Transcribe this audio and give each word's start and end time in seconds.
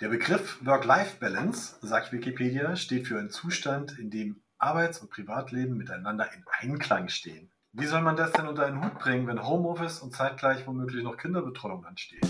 Der 0.00 0.08
Begriff 0.08 0.64
Work-Life-Balance, 0.64 1.76
sagt 1.82 2.10
Wikipedia, 2.10 2.74
steht 2.74 3.06
für 3.06 3.18
einen 3.18 3.28
Zustand, 3.28 3.98
in 3.98 4.08
dem 4.08 4.40
Arbeits- 4.56 5.00
und 5.00 5.10
Privatleben 5.10 5.76
miteinander 5.76 6.26
in 6.34 6.42
Einklang 6.58 7.08
stehen. 7.08 7.50
Wie 7.74 7.84
soll 7.84 8.00
man 8.00 8.16
das 8.16 8.32
denn 8.32 8.48
unter 8.48 8.64
einen 8.64 8.82
Hut 8.82 8.98
bringen, 8.98 9.26
wenn 9.26 9.46
Homeoffice 9.46 10.00
und 10.00 10.14
zeitgleich 10.14 10.66
womöglich 10.66 11.04
noch 11.04 11.18
Kinderbetreuung 11.18 11.84
ansteht? 11.84 12.26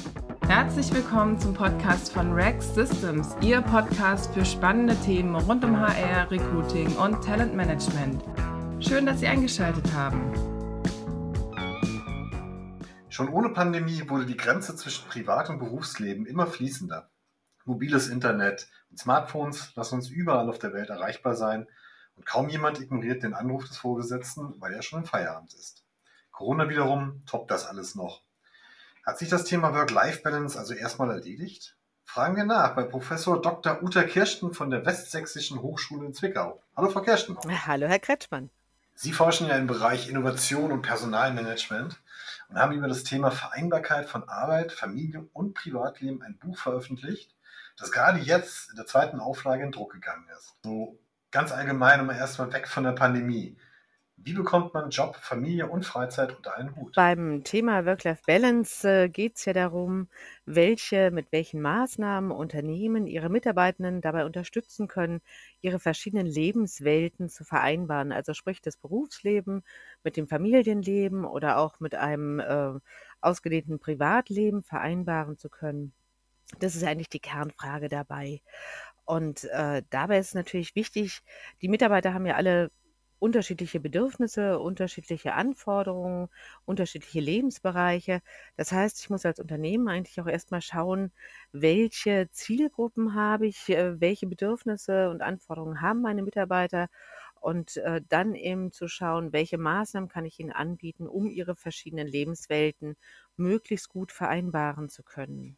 Herzlich 0.48 0.92
willkommen 0.92 1.38
zum 1.38 1.54
Podcast 1.54 2.12
von 2.12 2.32
Rex 2.32 2.74
Systems, 2.74 3.36
Ihr 3.40 3.60
Podcast 3.60 4.34
für 4.34 4.44
spannende 4.44 4.96
Themen 5.02 5.36
rund 5.36 5.64
um 5.64 5.78
HR, 5.78 6.28
Recruiting 6.28 6.96
und 6.96 7.24
Talentmanagement. 7.24 8.20
Schön, 8.80 9.06
dass 9.06 9.20
Sie 9.20 9.28
eingeschaltet 9.28 9.92
haben. 9.94 10.32
Schon 13.10 13.28
ohne 13.28 13.50
Pandemie 13.50 14.02
wurde 14.08 14.26
die 14.26 14.36
Grenze 14.36 14.74
zwischen 14.74 15.06
Privat- 15.08 15.50
und 15.50 15.60
Berufsleben 15.60 16.26
immer 16.26 16.48
fließender. 16.48 17.08
Mobiles 17.64 18.08
Internet 18.08 18.68
und 18.90 18.98
Smartphones 18.98 19.74
lassen 19.76 19.96
uns 19.96 20.08
überall 20.08 20.48
auf 20.48 20.58
der 20.58 20.72
Welt 20.72 20.90
erreichbar 20.90 21.34
sein 21.34 21.66
und 22.16 22.26
kaum 22.26 22.48
jemand 22.48 22.80
ignoriert 22.80 23.22
den 23.22 23.34
Anruf 23.34 23.66
des 23.66 23.76
Vorgesetzten, 23.76 24.54
weil 24.60 24.74
er 24.74 24.82
schon 24.82 25.00
im 25.00 25.06
Feierabend 25.06 25.54
ist. 25.54 25.84
Corona 26.32 26.68
wiederum 26.68 27.22
toppt 27.26 27.50
das 27.50 27.66
alles 27.66 27.94
noch. 27.94 28.22
Hat 29.04 29.18
sich 29.18 29.28
das 29.28 29.44
Thema 29.44 29.74
Work-Life-Balance 29.74 30.58
also 30.58 30.74
erstmal 30.74 31.10
erledigt? 31.10 31.76
Fragen 32.04 32.36
wir 32.36 32.44
nach 32.44 32.74
bei 32.74 32.82
Professor 32.82 33.40
Dr. 33.40 33.82
Uta 33.82 34.02
Kirsten 34.02 34.52
von 34.52 34.70
der 34.70 34.84
Westsächsischen 34.84 35.62
Hochschule 35.62 36.06
in 36.06 36.12
Zwickau. 36.12 36.60
Hallo, 36.76 36.90
Frau 36.90 37.02
Kirsten. 37.02 37.38
Hallo, 37.66 37.86
Herr 37.86 37.98
Kretschmann. 37.98 38.50
Sie 38.94 39.12
forschen 39.12 39.46
ja 39.46 39.56
im 39.56 39.66
Bereich 39.66 40.08
Innovation 40.08 40.72
und 40.72 40.82
Personalmanagement 40.82 41.98
und 42.48 42.56
haben 42.58 42.72
über 42.74 42.88
das 42.88 43.04
Thema 43.04 43.30
Vereinbarkeit 43.30 44.08
von 44.08 44.28
Arbeit, 44.28 44.72
Familie 44.72 45.26
und 45.32 45.54
Privatleben 45.54 46.22
ein 46.22 46.36
Buch 46.36 46.58
veröffentlicht, 46.58 47.34
das 47.80 47.90
gerade 47.90 48.18
jetzt 48.18 48.70
in 48.70 48.76
der 48.76 48.86
zweiten 48.86 49.20
Auflage 49.20 49.64
in 49.64 49.72
Druck 49.72 49.92
gegangen 49.92 50.26
ist. 50.36 50.56
So 50.62 50.98
ganz 51.30 51.52
allgemein, 51.52 52.00
um 52.00 52.10
erstmal 52.10 52.52
weg 52.52 52.68
von 52.68 52.84
der 52.84 52.92
Pandemie. 52.92 53.56
Wie 54.22 54.34
bekommt 54.34 54.74
man 54.74 54.90
Job, 54.90 55.16
Familie 55.16 55.66
und 55.66 55.86
Freizeit 55.86 56.36
unter 56.36 56.54
einen 56.54 56.76
Hut? 56.76 56.94
Beim 56.94 57.42
Thema 57.42 57.86
Work-Life-Balance 57.86 58.86
äh, 58.86 59.08
geht 59.08 59.36
es 59.36 59.46
ja 59.46 59.54
darum, 59.54 60.08
welche, 60.44 61.10
mit 61.10 61.32
welchen 61.32 61.62
Maßnahmen 61.62 62.30
Unternehmen 62.30 63.06
ihre 63.06 63.30
Mitarbeitenden 63.30 64.02
dabei 64.02 64.26
unterstützen 64.26 64.88
können, 64.88 65.22
ihre 65.62 65.78
verschiedenen 65.78 66.26
Lebenswelten 66.26 67.30
zu 67.30 67.44
vereinbaren. 67.44 68.12
Also 68.12 68.34
sprich 68.34 68.60
das 68.60 68.76
Berufsleben 68.76 69.62
mit 70.04 70.18
dem 70.18 70.28
Familienleben 70.28 71.24
oder 71.24 71.56
auch 71.56 71.80
mit 71.80 71.94
einem 71.94 72.40
äh, 72.40 72.78
ausgedehnten 73.22 73.78
Privatleben 73.78 74.62
vereinbaren 74.62 75.38
zu 75.38 75.48
können. 75.48 75.94
Das 76.58 76.74
ist 76.76 76.84
eigentlich 76.84 77.08
die 77.08 77.20
Kernfrage 77.20 77.88
dabei. 77.88 78.42
Und 79.04 79.44
äh, 79.44 79.82
dabei 79.90 80.18
ist 80.18 80.34
natürlich 80.34 80.74
wichtig, 80.76 81.22
die 81.62 81.68
Mitarbeiter 81.68 82.14
haben 82.14 82.26
ja 82.26 82.36
alle 82.36 82.70
unterschiedliche 83.18 83.80
Bedürfnisse, 83.80 84.58
unterschiedliche 84.58 85.34
Anforderungen, 85.34 86.28
unterschiedliche 86.64 87.20
Lebensbereiche. 87.20 88.22
Das 88.56 88.72
heißt, 88.72 89.00
ich 89.00 89.10
muss 89.10 89.26
als 89.26 89.40
Unternehmen 89.40 89.88
eigentlich 89.88 90.20
auch 90.20 90.26
erstmal 90.26 90.62
schauen, 90.62 91.12
welche 91.52 92.28
Zielgruppen 92.30 93.14
habe 93.14 93.46
ich, 93.46 93.68
äh, 93.68 94.00
welche 94.00 94.26
Bedürfnisse 94.26 95.10
und 95.10 95.22
Anforderungen 95.22 95.80
haben 95.82 96.00
meine 96.02 96.22
Mitarbeiter 96.22 96.88
und 97.40 97.76
äh, 97.78 98.00
dann 98.08 98.34
eben 98.34 98.72
zu 98.72 98.88
schauen, 98.88 99.32
welche 99.32 99.58
Maßnahmen 99.58 100.08
kann 100.08 100.24
ich 100.24 100.40
ihnen 100.40 100.52
anbieten, 100.52 101.06
um 101.06 101.28
ihre 101.30 101.56
verschiedenen 101.56 102.06
Lebenswelten 102.06 102.96
möglichst 103.36 103.88
gut 103.88 104.12
vereinbaren 104.12 104.88
zu 104.88 105.02
können. 105.02 105.56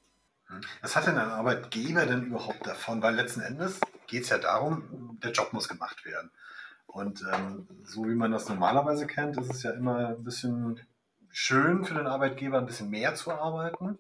Was 0.81 0.97
hat 0.97 1.07
denn 1.07 1.19
ein 1.19 1.31
Arbeitgeber 1.31 2.07
denn 2.07 2.25
überhaupt 2.25 2.67
davon? 2.67 3.03
Weil 3.03 3.15
letzten 3.15 3.41
Endes 3.41 3.81
geht 4.07 4.25
es 4.25 4.31
ja 4.31 4.39
darum, 4.39 5.19
der 5.23 5.33
Job 5.33 5.53
muss 5.53 5.69
gemacht 5.69 6.05
werden. 6.05 6.31
Und 6.87 7.25
ähm, 7.33 7.69
so 7.85 8.05
wie 8.07 8.15
man 8.15 8.33
das 8.33 8.49
normalerweise 8.49 9.07
kennt, 9.07 9.39
ist 9.39 9.51
es 9.51 9.63
ja 9.63 9.71
immer 9.71 10.09
ein 10.09 10.25
bisschen 10.25 10.81
schön 11.31 11.85
für 11.85 11.95
den 11.95 12.07
Arbeitgeber, 12.07 12.59
ein 12.59 12.67
bisschen 12.67 12.91
mehr 12.91 13.15
zu 13.15 13.33
arbeiten. 13.33 13.99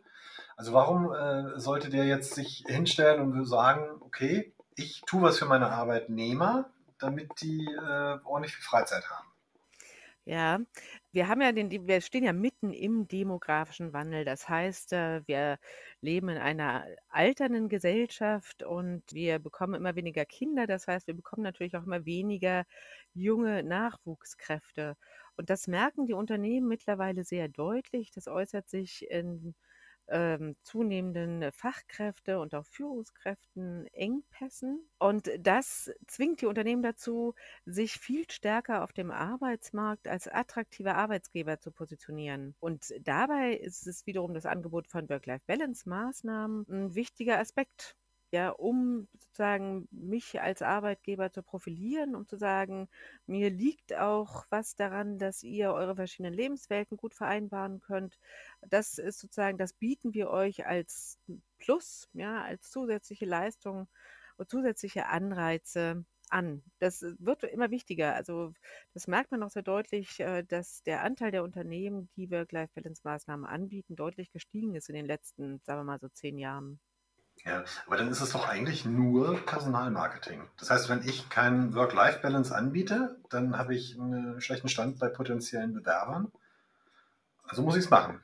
Also 0.56 0.74
warum 0.74 1.12
äh, 1.12 1.58
sollte 1.58 1.88
der 1.88 2.04
jetzt 2.04 2.34
sich 2.34 2.64
hinstellen 2.66 3.20
und 3.20 3.46
sagen, 3.46 3.86
okay, 4.00 4.54
ich 4.74 5.02
tue 5.06 5.22
was 5.22 5.38
für 5.38 5.46
meine 5.46 5.70
Arbeitnehmer, 5.70 6.70
damit 6.98 7.40
die 7.40 7.64
äh, 7.64 8.18
ordentlich 8.24 8.54
viel 8.54 8.64
Freizeit 8.64 9.08
haben? 9.08 9.26
Ja, 10.24 10.60
wir 11.12 11.28
haben 11.28 11.42
ja 11.42 11.52
den 11.52 11.70
wir 11.86 12.00
stehen 12.00 12.24
ja 12.24 12.32
mitten 12.32 12.72
im 12.72 13.06
demografischen 13.06 13.92
Wandel. 13.92 14.24
Das 14.24 14.48
heißt, 14.48 14.92
äh, 14.94 15.22
wir 15.26 15.58
leben 16.00 16.28
in 16.30 16.38
einer 16.38 16.86
alternden 17.08 17.68
Gesellschaft 17.68 18.62
und 18.62 19.02
wir 19.12 19.38
bekommen 19.38 19.74
immer 19.74 19.94
weniger 19.94 20.24
Kinder. 20.24 20.66
Das 20.66 20.88
heißt, 20.88 21.06
wir 21.06 21.14
bekommen 21.14 21.42
natürlich 21.42 21.76
auch 21.76 21.84
immer 21.84 22.06
weniger 22.06 22.64
junge 23.14 23.62
Nachwuchskräfte. 23.62 24.96
Und 25.36 25.50
das 25.50 25.66
merken 25.68 26.06
die 26.06 26.14
Unternehmen 26.14 26.68
mittlerweile 26.68 27.24
sehr 27.24 27.48
deutlich. 27.48 28.10
Das 28.12 28.26
äußert 28.28 28.68
sich 28.68 29.08
in 29.10 29.54
ähm, 30.08 30.56
zunehmenden 30.62 31.52
Fachkräfte 31.52 32.38
und 32.40 32.54
auch 32.54 32.66
Führungskräften 32.66 33.86
Engpässen. 33.88 34.88
Und 34.98 35.30
das 35.38 35.90
zwingt 36.06 36.40
die 36.40 36.46
Unternehmen 36.46 36.82
dazu, 36.82 37.34
sich 37.64 37.94
viel 37.94 38.30
stärker 38.30 38.84
auf 38.84 38.92
dem 38.92 39.10
Arbeitsmarkt 39.10 40.08
als 40.08 40.28
attraktiver 40.28 40.96
Arbeitsgeber 40.96 41.60
zu 41.60 41.70
positionieren. 41.70 42.54
Und 42.60 42.92
dabei 43.00 43.54
ist 43.54 43.86
es 43.86 44.06
wiederum 44.06 44.34
das 44.34 44.46
Angebot 44.46 44.88
von 44.88 45.08
Work-Life-Balance-Maßnahmen 45.08 46.66
ein 46.68 46.94
wichtiger 46.94 47.38
Aspekt 47.38 47.96
ja, 48.32 48.50
um 48.50 49.08
sozusagen 49.18 49.88
mich 49.90 50.40
als 50.40 50.62
Arbeitgeber 50.62 51.30
zu 51.30 51.42
profilieren, 51.42 52.14
um 52.16 52.26
zu 52.26 52.36
sagen, 52.36 52.88
mir 53.26 53.50
liegt 53.50 53.94
auch 53.94 54.46
was 54.50 54.74
daran, 54.74 55.18
dass 55.18 55.42
ihr 55.42 55.72
eure 55.72 55.94
verschiedenen 55.96 56.34
Lebenswelten 56.34 56.96
gut 56.96 57.14
vereinbaren 57.14 57.80
könnt. 57.80 58.18
Das 58.62 58.98
ist 58.98 59.20
sozusagen, 59.20 59.58
das 59.58 59.74
bieten 59.74 60.14
wir 60.14 60.30
euch 60.30 60.66
als 60.66 61.18
Plus, 61.58 62.08
ja, 62.14 62.42
als 62.42 62.70
zusätzliche 62.70 63.26
Leistung 63.26 63.88
und 64.36 64.48
zusätzliche 64.50 65.06
Anreize 65.06 66.04
an. 66.30 66.62
Das 66.78 67.02
wird 67.18 67.44
immer 67.44 67.70
wichtiger. 67.70 68.14
Also 68.14 68.52
das 68.94 69.06
merkt 69.06 69.30
man 69.30 69.42
auch 69.42 69.50
sehr 69.50 69.62
deutlich, 69.62 70.20
äh, 70.20 70.42
dass 70.42 70.82
der 70.84 71.02
Anteil 71.02 71.30
der 71.30 71.44
Unternehmen, 71.44 72.08
die 72.16 72.30
Work-Life-Balance-Maßnahmen 72.30 73.44
anbieten, 73.46 73.96
deutlich 73.96 74.32
gestiegen 74.32 74.74
ist 74.74 74.88
in 74.88 74.94
den 74.96 75.06
letzten, 75.06 75.60
sagen 75.64 75.80
wir 75.80 75.84
mal 75.84 76.00
so 76.00 76.08
zehn 76.08 76.38
Jahren. 76.38 76.80
Ja, 77.44 77.64
aber 77.86 77.96
dann 77.96 78.08
ist 78.08 78.20
es 78.20 78.30
doch 78.30 78.48
eigentlich 78.48 78.84
nur 78.84 79.36
Personalmarketing. 79.46 80.48
Das 80.58 80.70
heißt, 80.70 80.88
wenn 80.88 81.02
ich 81.02 81.28
keinen 81.28 81.74
Work-Life-Balance 81.74 82.54
anbiete, 82.54 83.20
dann 83.30 83.58
habe 83.58 83.74
ich 83.74 83.98
einen 83.98 84.40
schlechten 84.40 84.68
Stand 84.68 85.00
bei 85.00 85.08
potenziellen 85.08 85.74
Bewerbern. 85.74 86.30
Also 87.44 87.62
muss 87.62 87.76
ich 87.76 87.84
es 87.84 87.90
machen. 87.90 88.20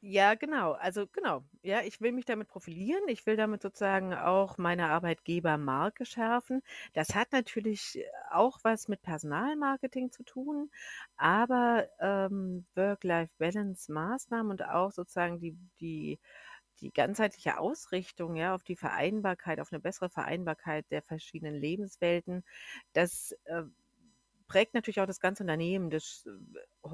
Ja, 0.00 0.34
genau. 0.34 0.72
Also 0.74 1.06
genau. 1.08 1.42
Ja, 1.62 1.80
ich 1.82 2.00
will 2.00 2.12
mich 2.12 2.24
damit 2.24 2.46
profilieren. 2.48 3.02
Ich 3.08 3.26
will 3.26 3.36
damit 3.36 3.62
sozusagen 3.62 4.14
auch 4.14 4.56
meine 4.56 4.90
Arbeitgebermarke 4.90 6.04
schärfen. 6.06 6.62
Das 6.92 7.16
hat 7.16 7.32
natürlich 7.32 8.04
auch 8.30 8.60
was 8.62 8.86
mit 8.86 9.02
Personalmarketing 9.02 10.12
zu 10.12 10.22
tun, 10.22 10.70
aber 11.16 11.88
ähm, 12.00 12.64
Work-Life-Balance-Maßnahmen 12.76 14.52
und 14.52 14.64
auch 14.64 14.92
sozusagen 14.92 15.40
die, 15.40 15.56
die 15.80 16.20
die 16.80 16.92
ganzheitliche 16.92 17.58
Ausrichtung, 17.58 18.36
ja, 18.36 18.54
auf 18.54 18.62
die 18.64 18.76
Vereinbarkeit, 18.76 19.60
auf 19.60 19.72
eine 19.72 19.80
bessere 19.80 20.10
Vereinbarkeit 20.10 20.86
der 20.90 21.02
verschiedenen 21.02 21.54
Lebenswelten, 21.54 22.44
das 22.92 23.32
äh, 23.44 23.64
prägt 24.48 24.74
natürlich 24.74 25.00
auch 25.00 25.06
das 25.06 25.20
ganze 25.20 25.42
Unternehmen. 25.44 25.90
Das 25.90 26.26
äh, 26.26 26.88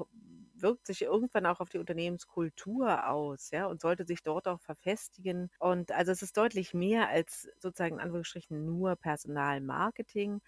wirkt 0.55 0.87
sich 0.87 1.01
irgendwann 1.03 1.45
auch 1.45 1.59
auf 1.59 1.69
die 1.69 1.77
Unternehmenskultur 1.77 3.07
aus, 3.09 3.51
ja, 3.51 3.65
und 3.67 3.81
sollte 3.81 4.05
sich 4.05 4.23
dort 4.23 4.47
auch 4.47 4.61
verfestigen. 4.61 5.49
Und 5.59 5.91
also 5.91 6.11
es 6.11 6.21
ist 6.21 6.37
deutlich 6.37 6.73
mehr 6.73 7.09
als 7.09 7.47
sozusagen 7.59 7.95
in 7.95 8.01
Anführungsstrichen 8.01 8.65
nur 8.65 8.95
Personalmarketing, 8.95 10.41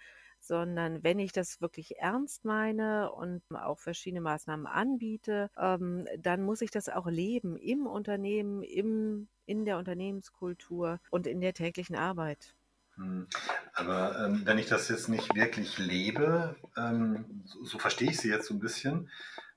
sondern 0.48 1.04
wenn 1.04 1.20
ich 1.20 1.32
das 1.32 1.62
wirklich 1.62 1.98
ernst 1.98 2.46
meine 2.46 3.12
und 3.12 3.42
auch 3.54 3.80
verschiedene 3.80 4.22
Maßnahmen 4.22 4.66
anbiete, 4.66 5.50
ähm, 5.58 6.08
dann 6.18 6.44
muss 6.44 6.62
ich 6.62 6.72
das 6.72 6.90
auch 6.90 7.08
leben 7.08 7.58
im 7.58 7.86
Unternehmen, 7.86 8.64
im, 8.64 9.28
in 9.46 9.66
der 9.66 9.78
Unternehmenskultur 9.78 11.00
und 11.12 11.28
in 11.28 11.42
der 11.42 11.54
täglichen 11.54 11.96
Arbeit. 11.96 12.56
Hm. 12.96 13.28
Aber 13.74 14.18
ähm, 14.20 14.42
wenn 14.46 14.58
ich 14.58 14.68
das 14.68 14.90
jetzt 14.90 15.08
nicht 15.08 15.36
wirklich 15.36 15.78
lebe, 15.78 16.56
ähm, 16.76 17.44
so, 17.46 17.64
so, 17.64 17.80
verstehe 17.80 18.10
ich 18.10 18.18
Sie 18.18 18.30
jetzt 18.30 18.48
so 18.48 18.54
ein 18.54 18.60
bisschen, 18.60 19.10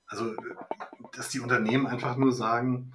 also 0.05 0.35
dass 1.13 1.29
die 1.29 1.39
Unternehmen 1.39 1.87
einfach 1.87 2.17
nur 2.17 2.31
sagen, 2.31 2.93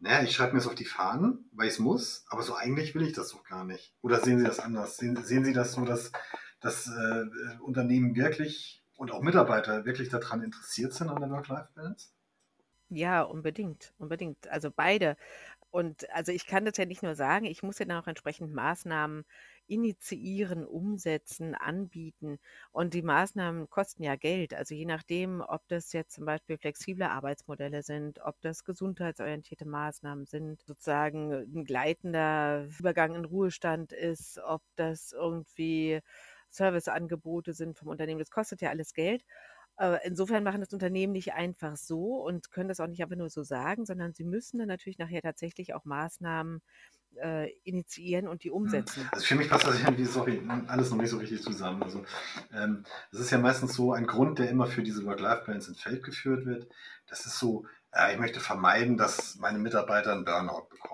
naja, 0.00 0.22
ich 0.22 0.34
schreibe 0.34 0.52
mir 0.52 0.58
das 0.58 0.68
auf 0.68 0.76
die 0.76 0.84
Fahnen, 0.84 1.50
weil 1.52 1.66
ich 1.66 1.74
es 1.74 1.78
muss, 1.80 2.24
aber 2.28 2.42
so 2.42 2.54
eigentlich 2.54 2.94
will 2.94 3.02
ich 3.02 3.14
das 3.14 3.30
doch 3.30 3.42
gar 3.42 3.64
nicht. 3.64 3.94
Oder 4.00 4.20
sehen 4.20 4.38
Sie 4.38 4.44
das 4.44 4.60
anders? 4.60 4.96
Sehen, 4.96 5.16
sehen 5.24 5.44
Sie 5.44 5.52
das 5.52 5.72
so, 5.72 5.84
dass 5.84 6.12
dass 6.60 6.88
äh, 6.88 7.24
Unternehmen 7.60 8.16
wirklich 8.16 8.82
und 8.96 9.12
auch 9.12 9.22
Mitarbeiter 9.22 9.84
wirklich 9.84 10.08
daran 10.08 10.42
interessiert 10.42 10.92
sind 10.94 11.08
an 11.08 11.20
der 11.20 11.30
Work-Life-Balance? 11.30 12.08
Ja, 12.90 13.22
unbedingt, 13.22 13.92
unbedingt. 13.98 14.48
Also 14.48 14.70
beide. 14.70 15.16
Und 15.70 16.10
also 16.14 16.32
ich 16.32 16.46
kann 16.46 16.64
das 16.66 16.78
ja 16.78 16.86
nicht 16.86 17.02
nur 17.02 17.14
sagen, 17.14 17.46
ich 17.46 17.62
muss 17.62 17.78
ja 17.78 17.86
dann 17.86 18.02
auch 18.02 18.06
entsprechend 18.08 18.54
Maßnahmen 18.54 19.24
initiieren, 19.66 20.66
umsetzen, 20.66 21.54
anbieten. 21.54 22.38
Und 22.72 22.94
die 22.94 23.02
Maßnahmen 23.02 23.68
kosten 23.70 24.02
ja 24.04 24.16
Geld. 24.16 24.54
Also 24.54 24.74
je 24.74 24.86
nachdem, 24.86 25.42
ob 25.42 25.68
das 25.68 25.92
jetzt 25.92 26.14
zum 26.14 26.24
Beispiel 26.26 26.58
flexible 26.58 27.04
Arbeitsmodelle 27.08 27.82
sind, 27.82 28.20
ob 28.20 28.40
das 28.42 28.64
gesundheitsorientierte 28.64 29.66
Maßnahmen 29.66 30.26
sind, 30.26 30.62
sozusagen 30.62 31.32
ein 31.32 31.64
gleitender 31.64 32.66
Übergang 32.78 33.14
in 33.14 33.26
Ruhestand 33.26 33.92
ist, 33.92 34.38
ob 34.40 34.62
das 34.76 35.12
irgendwie 35.12 36.00
Serviceangebote 36.50 37.52
sind 37.52 37.76
vom 37.76 37.88
Unternehmen. 37.88 38.18
Das 38.18 38.30
kostet 38.30 38.60
ja 38.60 38.70
alles 38.70 38.94
Geld. 38.94 39.24
Äh, 39.78 39.98
insofern 40.04 40.42
machen 40.42 40.60
das 40.60 40.72
Unternehmen 40.72 41.12
nicht 41.12 41.34
einfach 41.34 41.76
so 41.76 42.16
und 42.16 42.50
können 42.50 42.68
das 42.68 42.80
auch 42.80 42.88
nicht 42.88 43.02
einfach 43.02 43.16
nur 43.16 43.30
so 43.30 43.44
sagen, 43.44 43.86
sondern 43.86 44.12
sie 44.12 44.24
müssen 44.24 44.58
dann 44.58 44.68
natürlich 44.68 44.98
nachher 44.98 45.22
tatsächlich 45.22 45.72
auch 45.72 45.84
Maßnahmen 45.84 46.62
äh, 47.22 47.52
initiieren 47.62 48.26
und 48.26 48.42
die 48.42 48.48
hm. 48.48 48.56
umsetzen. 48.56 49.08
Also 49.12 49.24
für 49.24 49.36
mich 49.36 49.48
passt 49.48 49.66
das 49.66 49.80
irgendwie 49.80 50.04
sorry, 50.04 50.42
alles 50.66 50.90
noch 50.90 50.98
nicht 50.98 51.10
so 51.10 51.18
richtig 51.18 51.42
zusammen. 51.42 51.82
Also 51.82 52.04
ähm, 52.52 52.84
das 53.12 53.20
ist 53.20 53.30
ja 53.30 53.38
meistens 53.38 53.74
so 53.74 53.92
ein 53.92 54.06
Grund, 54.06 54.40
der 54.40 54.50
immer 54.50 54.66
für 54.66 54.82
diese 54.82 55.04
Work-Life-Balance 55.04 55.70
ins 55.70 55.80
Feld 55.80 56.02
geführt 56.02 56.44
wird. 56.44 56.68
Das 57.06 57.24
ist 57.24 57.38
so, 57.38 57.64
äh, 57.92 58.12
ich 58.12 58.18
möchte 58.18 58.40
vermeiden, 58.40 58.96
dass 58.96 59.36
meine 59.36 59.58
Mitarbeiter 59.58 60.12
einen 60.12 60.24
Burnout 60.24 60.68
bekommen. 60.70 60.87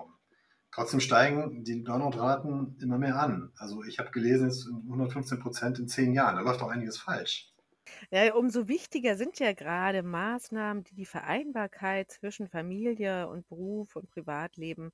Trotzdem 0.75 0.99
steigen 0.99 1.63
die 1.63 1.77
Burnout-Raten 1.77 2.77
immer 2.81 2.97
mehr 2.97 3.17
an. 3.17 3.49
Also 3.55 3.85
ich 3.85 3.97
habe 3.97 4.11
gelesen, 4.11 4.49
es 4.49 4.63
sind 4.63 4.83
115 4.83 5.39
Prozent 5.39 5.79
in 5.79 5.87
zehn 5.87 6.11
Jahren. 6.11 6.35
Da 6.35 6.41
läuft 6.41 6.59
doch 6.59 6.67
einiges 6.67 6.97
falsch. 6.97 7.53
Ja, 8.11 8.33
umso 8.33 8.67
wichtiger 8.67 9.15
sind 9.15 9.39
ja 9.39 9.53
gerade 9.53 10.03
Maßnahmen, 10.03 10.83
die 10.83 10.95
die 10.95 11.05
Vereinbarkeit 11.05 12.11
zwischen 12.11 12.49
Familie 12.49 13.29
und 13.29 13.47
Beruf 13.47 13.95
und 13.95 14.09
Privatleben 14.11 14.91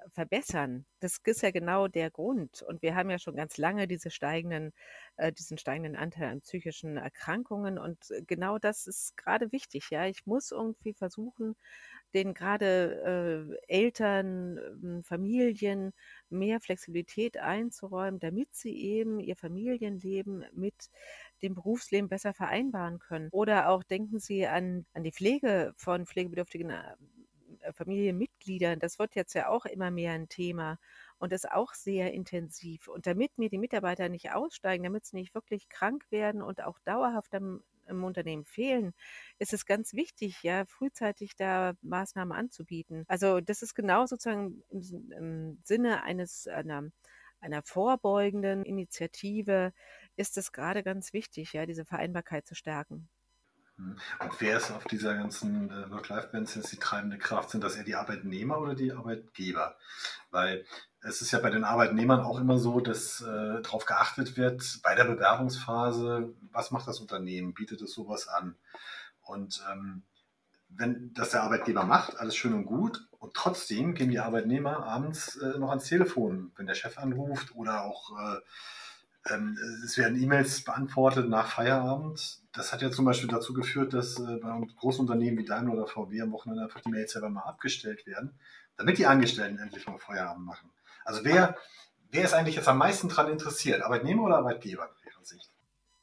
äh, 0.00 0.10
verbessern. 0.10 0.84
Das 1.00 1.16
ist 1.24 1.40
ja 1.40 1.50
genau 1.50 1.88
der 1.88 2.10
Grund. 2.10 2.60
Und 2.60 2.82
wir 2.82 2.94
haben 2.94 3.08
ja 3.08 3.18
schon 3.18 3.34
ganz 3.34 3.56
lange 3.56 3.88
diese 3.88 4.10
steigenden, 4.10 4.74
äh, 5.16 5.32
diesen 5.32 5.56
steigenden 5.56 5.96
Anteil 5.96 6.28
an 6.28 6.42
psychischen 6.42 6.98
Erkrankungen. 6.98 7.78
Und 7.78 8.10
äh, 8.10 8.20
genau 8.20 8.58
das 8.58 8.86
ist 8.86 9.16
gerade 9.16 9.50
wichtig. 9.50 9.88
Ja, 9.90 10.04
ich 10.04 10.26
muss 10.26 10.50
irgendwie 10.50 10.92
versuchen, 10.92 11.56
den 12.14 12.34
gerade 12.34 13.56
äh, 13.68 13.72
Eltern, 13.72 14.58
äh, 14.58 15.02
Familien 15.02 15.92
mehr 16.30 16.60
Flexibilität 16.60 17.38
einzuräumen, 17.38 18.20
damit 18.20 18.54
sie 18.54 18.76
eben 18.76 19.20
ihr 19.20 19.36
Familienleben 19.36 20.44
mit 20.54 20.90
dem 21.42 21.54
Berufsleben 21.54 22.08
besser 22.08 22.34
vereinbaren 22.34 22.98
können. 22.98 23.28
Oder 23.32 23.68
auch 23.68 23.82
denken 23.82 24.18
Sie 24.20 24.46
an, 24.46 24.86
an 24.94 25.02
die 25.02 25.12
Pflege 25.12 25.72
von 25.76 26.06
pflegebedürftigen 26.06 26.70
äh, 26.70 27.72
Familienmitgliedern. 27.72 28.78
Das 28.78 28.98
wird 28.98 29.14
jetzt 29.14 29.34
ja 29.34 29.48
auch 29.48 29.64
immer 29.66 29.90
mehr 29.90 30.12
ein 30.12 30.28
Thema 30.28 30.78
und 31.18 31.32
ist 31.32 31.50
auch 31.50 31.74
sehr 31.74 32.12
intensiv. 32.12 32.88
Und 32.88 33.06
damit 33.06 33.38
mir 33.38 33.48
die 33.48 33.58
Mitarbeiter 33.58 34.08
nicht 34.08 34.32
aussteigen, 34.32 34.82
damit 34.84 35.06
sie 35.06 35.16
nicht 35.16 35.34
wirklich 35.34 35.68
krank 35.68 36.04
werden 36.10 36.42
und 36.42 36.62
auch 36.64 36.78
dauerhaft 36.80 37.34
am, 37.34 37.62
im 37.92 38.04
Unternehmen 38.04 38.44
fehlen, 38.44 38.92
ist 39.38 39.52
es 39.52 39.66
ganz 39.66 39.94
wichtig, 39.94 40.42
ja, 40.42 40.64
frühzeitig 40.66 41.36
da 41.36 41.74
Maßnahmen 41.82 42.36
anzubieten. 42.36 43.04
Also 43.08 43.40
das 43.40 43.62
ist 43.62 43.74
genau 43.74 44.06
sozusagen 44.06 44.62
im, 44.70 45.12
im 45.12 45.58
Sinne 45.64 46.02
eines 46.02 46.46
einer, 46.48 46.84
einer 47.40 47.62
vorbeugenden 47.62 48.64
Initiative, 48.64 49.72
ist 50.16 50.38
es 50.38 50.52
gerade 50.52 50.82
ganz 50.82 51.12
wichtig, 51.12 51.52
ja, 51.52 51.66
diese 51.66 51.84
Vereinbarkeit 51.84 52.46
zu 52.46 52.54
stärken. 52.54 53.08
Hm. 53.82 53.96
Und 54.20 54.40
wer 54.40 54.56
ist 54.58 54.70
auf 54.70 54.84
dieser 54.84 55.14
ganzen 55.14 55.70
äh, 55.70 55.90
Work-Life-Balance 55.90 56.68
die 56.70 56.76
treibende 56.76 57.18
Kraft? 57.18 57.50
Sind 57.50 57.64
das 57.64 57.76
eher 57.76 57.84
die 57.84 57.96
Arbeitnehmer 57.96 58.58
oder 58.58 58.74
die 58.74 58.92
Arbeitgeber? 58.92 59.76
Weil 60.30 60.64
es 61.00 61.20
ist 61.20 61.32
ja 61.32 61.40
bei 61.40 61.50
den 61.50 61.64
Arbeitnehmern 61.64 62.20
auch 62.20 62.38
immer 62.38 62.58
so, 62.58 62.80
dass 62.80 63.20
äh, 63.20 63.62
darauf 63.62 63.86
geachtet 63.86 64.36
wird, 64.36 64.80
bei 64.82 64.94
der 64.94 65.04
Bewerbungsphase, 65.04 66.32
was 66.52 66.70
macht 66.70 66.86
das 66.86 67.00
Unternehmen? 67.00 67.54
Bietet 67.54 67.82
es 67.82 67.92
sowas 67.92 68.28
an? 68.28 68.56
Und 69.22 69.64
ähm, 69.70 70.04
wenn 70.68 71.12
das 71.14 71.30
der 71.30 71.42
Arbeitgeber 71.42 71.84
macht, 71.84 72.18
alles 72.18 72.36
schön 72.36 72.54
und 72.54 72.64
gut, 72.64 73.06
und 73.18 73.34
trotzdem 73.34 73.94
gehen 73.94 74.10
die 74.10 74.20
Arbeitnehmer 74.20 74.84
abends 74.86 75.36
äh, 75.36 75.58
noch 75.58 75.70
ans 75.70 75.84
Telefon, 75.84 76.52
wenn 76.56 76.66
der 76.66 76.74
Chef 76.74 76.98
anruft 76.98 77.54
oder 77.54 77.82
auch 77.82 78.10
äh, 78.18 78.40
ähm, 79.30 79.56
es 79.84 79.96
werden 79.98 80.20
E-Mails 80.20 80.64
beantwortet 80.64 81.28
nach 81.28 81.52
Feierabend. 81.52 82.40
Das 82.52 82.72
hat 82.72 82.82
ja 82.82 82.90
zum 82.90 83.04
Beispiel 83.04 83.28
dazu 83.28 83.52
geführt, 83.54 83.94
dass 83.94 84.18
äh, 84.18 84.36
bei 84.36 84.66
großen 84.76 85.00
Unternehmen 85.00 85.38
wie 85.38 85.44
Daimler 85.44 85.74
oder 85.74 85.86
VW 85.86 86.20
am 86.20 86.32
Wochenende 86.32 86.64
einfach 86.64 86.80
die 86.80 86.90
Mails 86.90 87.12
selber 87.12 87.30
mal 87.30 87.42
abgestellt 87.42 88.06
werden, 88.06 88.38
damit 88.76 88.98
die 88.98 89.06
Angestellten 89.06 89.58
endlich 89.58 89.86
mal 89.86 89.98
Feierabend 89.98 90.44
machen. 90.44 90.70
Also 91.04 91.24
wer, 91.24 91.56
wer 92.10 92.24
ist 92.24 92.34
eigentlich 92.34 92.56
jetzt 92.56 92.68
am 92.68 92.78
meisten 92.78 93.08
daran 93.08 93.30
interessiert? 93.30 93.82
Arbeitnehmer 93.82 94.24
oder 94.24 94.38
Arbeitgeber 94.38 94.90
Sicht? 95.24 95.50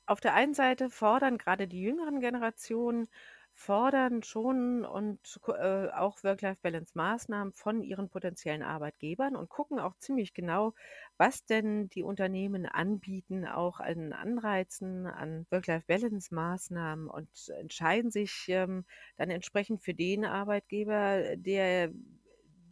Auf 0.06 0.22
der 0.22 0.34
einen 0.34 0.54
Seite 0.54 0.90
fordern 0.90 1.38
gerade 1.38 1.68
die 1.68 1.82
jüngeren 1.82 2.20
Generationen 2.20 3.10
fordern 3.60 4.24
schon 4.24 4.86
und 4.86 5.20
äh, 5.50 5.90
auch 5.90 6.24
Work-Life-Balance-Maßnahmen 6.24 7.52
von 7.52 7.84
ihren 7.84 8.10
potenziellen 8.10 8.64
Arbeitgebern 8.64 9.36
und 9.36 9.50
gucken 9.50 9.80
auch 9.80 9.98
ziemlich 9.98 10.34
genau, 10.34 10.74
was 11.18 11.46
denn 11.46 11.90
die 11.90 12.04
Unternehmen 12.04 12.66
anbieten, 12.66 13.46
auch 13.46 13.82
an 13.82 14.14
Anreizen, 14.14 15.08
an 15.08 15.46
Work-Life-Balance-Maßnahmen 15.50 17.10
und 17.10 17.50
entscheiden 17.60 18.12
sich 18.12 18.46
ähm, 18.48 18.86
dann 19.18 19.30
entsprechend 19.30 19.84
für 19.84 19.94
den 19.94 20.24
Arbeitgeber, 20.24 21.36
der 21.36 21.92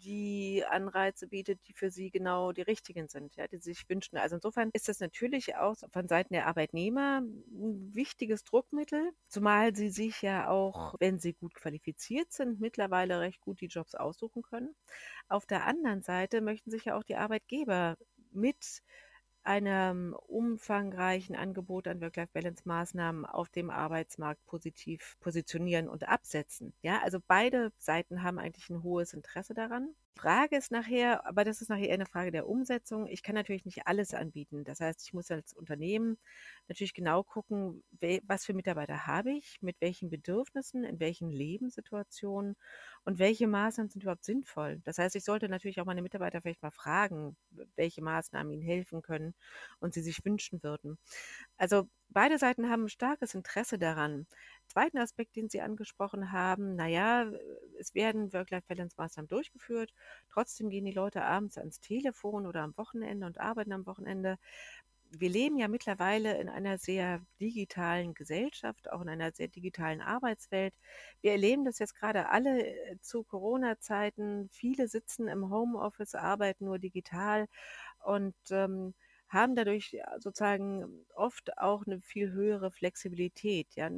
die 0.07 0.63
Anreize 0.65 1.27
bietet, 1.27 1.59
die 1.67 1.73
für 1.73 1.91
sie 1.91 2.09
genau 2.11 2.53
die 2.53 2.61
richtigen 2.61 3.09
sind, 3.09 3.35
ja, 3.35 3.47
die 3.47 3.57
sie 3.57 3.73
sich 3.73 3.89
wünschen. 3.89 4.17
Also 4.17 4.35
insofern 4.35 4.69
ist 4.71 4.87
das 4.87 5.01
natürlich 5.01 5.57
auch 5.57 5.75
von 5.91 6.07
Seiten 6.07 6.33
der 6.33 6.47
Arbeitnehmer 6.47 7.19
ein 7.19 7.93
wichtiges 7.93 8.45
Druckmittel, 8.45 9.11
zumal 9.27 9.75
sie 9.75 9.89
sich 9.89 10.21
ja 10.21 10.47
auch, 10.49 10.95
wenn 10.99 11.19
sie 11.19 11.33
gut 11.33 11.53
qualifiziert 11.53 12.31
sind, 12.31 12.61
mittlerweile 12.61 13.19
recht 13.19 13.41
gut 13.41 13.59
die 13.59 13.67
Jobs 13.67 13.95
aussuchen 13.95 14.43
können. 14.43 14.73
Auf 15.27 15.45
der 15.45 15.65
anderen 15.65 16.01
Seite 16.01 16.39
möchten 16.39 16.71
sich 16.71 16.85
ja 16.85 16.97
auch 16.97 17.03
die 17.03 17.17
Arbeitgeber 17.17 17.97
mit 18.31 18.81
einem 19.47 20.13
umfangreichen 20.27 21.35
Angebot 21.35 21.87
an 21.87 22.01
Work-Life-Balance-Maßnahmen 22.01 23.25
auf 23.25 23.49
dem 23.49 23.69
Arbeitsmarkt 23.71 24.45
positiv 24.45 25.17
positionieren 25.19 25.89
und 25.89 26.07
absetzen. 26.07 26.73
Ja, 26.81 27.01
also 27.03 27.19
beide 27.25 27.71
Seiten 27.77 28.23
haben 28.23 28.39
eigentlich 28.39 28.69
ein 28.69 28.83
hohes 28.83 29.13
Interesse 29.13 29.53
daran. 29.53 29.95
Frage 30.17 30.57
ist 30.57 30.71
nachher, 30.71 31.25
aber 31.25 31.43
das 31.43 31.61
ist 31.61 31.69
nachher 31.69 31.93
eine 31.93 32.05
Frage 32.05 32.31
der 32.31 32.47
Umsetzung. 32.47 33.07
Ich 33.07 33.23
kann 33.23 33.35
natürlich 33.35 33.65
nicht 33.65 33.87
alles 33.87 34.13
anbieten. 34.13 34.63
Das 34.63 34.79
heißt, 34.79 35.01
ich 35.03 35.13
muss 35.13 35.31
als 35.31 35.53
Unternehmen 35.53 36.17
natürlich 36.67 36.93
genau 36.93 37.23
gucken, 37.23 37.83
was 38.23 38.45
für 38.45 38.53
Mitarbeiter 38.53 39.07
habe 39.07 39.31
ich, 39.31 39.57
mit 39.61 39.79
welchen 39.81 40.09
Bedürfnissen, 40.09 40.83
in 40.83 40.99
welchen 40.99 41.29
Lebenssituationen 41.31 42.55
und 43.05 43.19
welche 43.19 43.47
Maßnahmen 43.47 43.89
sind 43.89 44.03
überhaupt 44.03 44.25
sinnvoll. 44.25 44.81
Das 44.83 44.97
heißt, 44.97 45.15
ich 45.15 45.23
sollte 45.23 45.49
natürlich 45.49 45.79
auch 45.81 45.85
meine 45.85 46.01
Mitarbeiter 46.01 46.41
vielleicht 46.41 46.63
mal 46.63 46.71
fragen, 46.71 47.37
welche 47.75 48.01
Maßnahmen 48.03 48.51
ihnen 48.53 48.61
helfen 48.63 49.01
können 49.01 49.35
und 49.79 49.93
sie 49.93 50.01
sich 50.01 50.23
wünschen 50.25 50.61
würden. 50.63 50.97
Also 51.57 51.87
beide 52.09 52.37
Seiten 52.37 52.69
haben 52.69 52.83
ein 52.85 52.89
starkes 52.89 53.33
Interesse 53.35 53.77
daran. 53.79 54.27
Zweiten 54.67 54.97
Aspekt, 54.97 55.35
den 55.35 55.49
Sie 55.49 55.61
angesprochen 55.61 56.31
haben, 56.31 56.75
naja, 56.75 57.31
es 57.79 57.95
werden 57.95 58.33
Work-Life-Balance-Maßnahmen 58.33 59.27
durchgeführt, 59.29 59.93
trotzdem 60.29 60.69
gehen 60.69 60.85
die 60.85 60.91
Leute 60.91 61.23
abends 61.23 61.57
ans 61.57 61.79
Telefon 61.79 62.45
oder 62.45 62.61
am 62.63 62.77
Wochenende 62.77 63.25
und 63.25 63.39
arbeiten 63.39 63.73
am 63.73 63.85
Wochenende. 63.85 64.37
Wir 65.09 65.29
leben 65.29 65.57
ja 65.57 65.69
mittlerweile 65.69 66.37
in 66.39 66.49
einer 66.49 66.77
sehr 66.77 67.21
digitalen 67.39 68.13
Gesellschaft, 68.13 68.91
auch 68.91 69.01
in 69.01 69.07
einer 69.09 69.31
sehr 69.31 69.47
digitalen 69.47 70.01
Arbeitswelt. 70.01 70.73
Wir 71.21 71.31
erleben 71.31 71.63
das 71.63 71.79
jetzt 71.79 71.95
gerade 71.95 72.27
alle 72.29 72.65
äh, 72.67 72.99
zu 73.01 73.23
Corona-Zeiten. 73.23 74.49
Viele 74.51 74.87
sitzen 74.89 75.27
im 75.29 75.49
Homeoffice, 75.49 76.13
arbeiten 76.15 76.65
nur 76.65 76.77
digital 76.79 77.47
und 77.99 78.35
ähm, 78.51 78.93
haben 79.29 79.55
dadurch 79.55 79.97
sozusagen 80.19 81.05
oft 81.15 81.57
auch 81.57 81.85
eine 81.85 82.01
viel 82.01 82.31
höhere 82.31 82.71
Flexibilität. 82.71 83.67
Ja. 83.75 83.89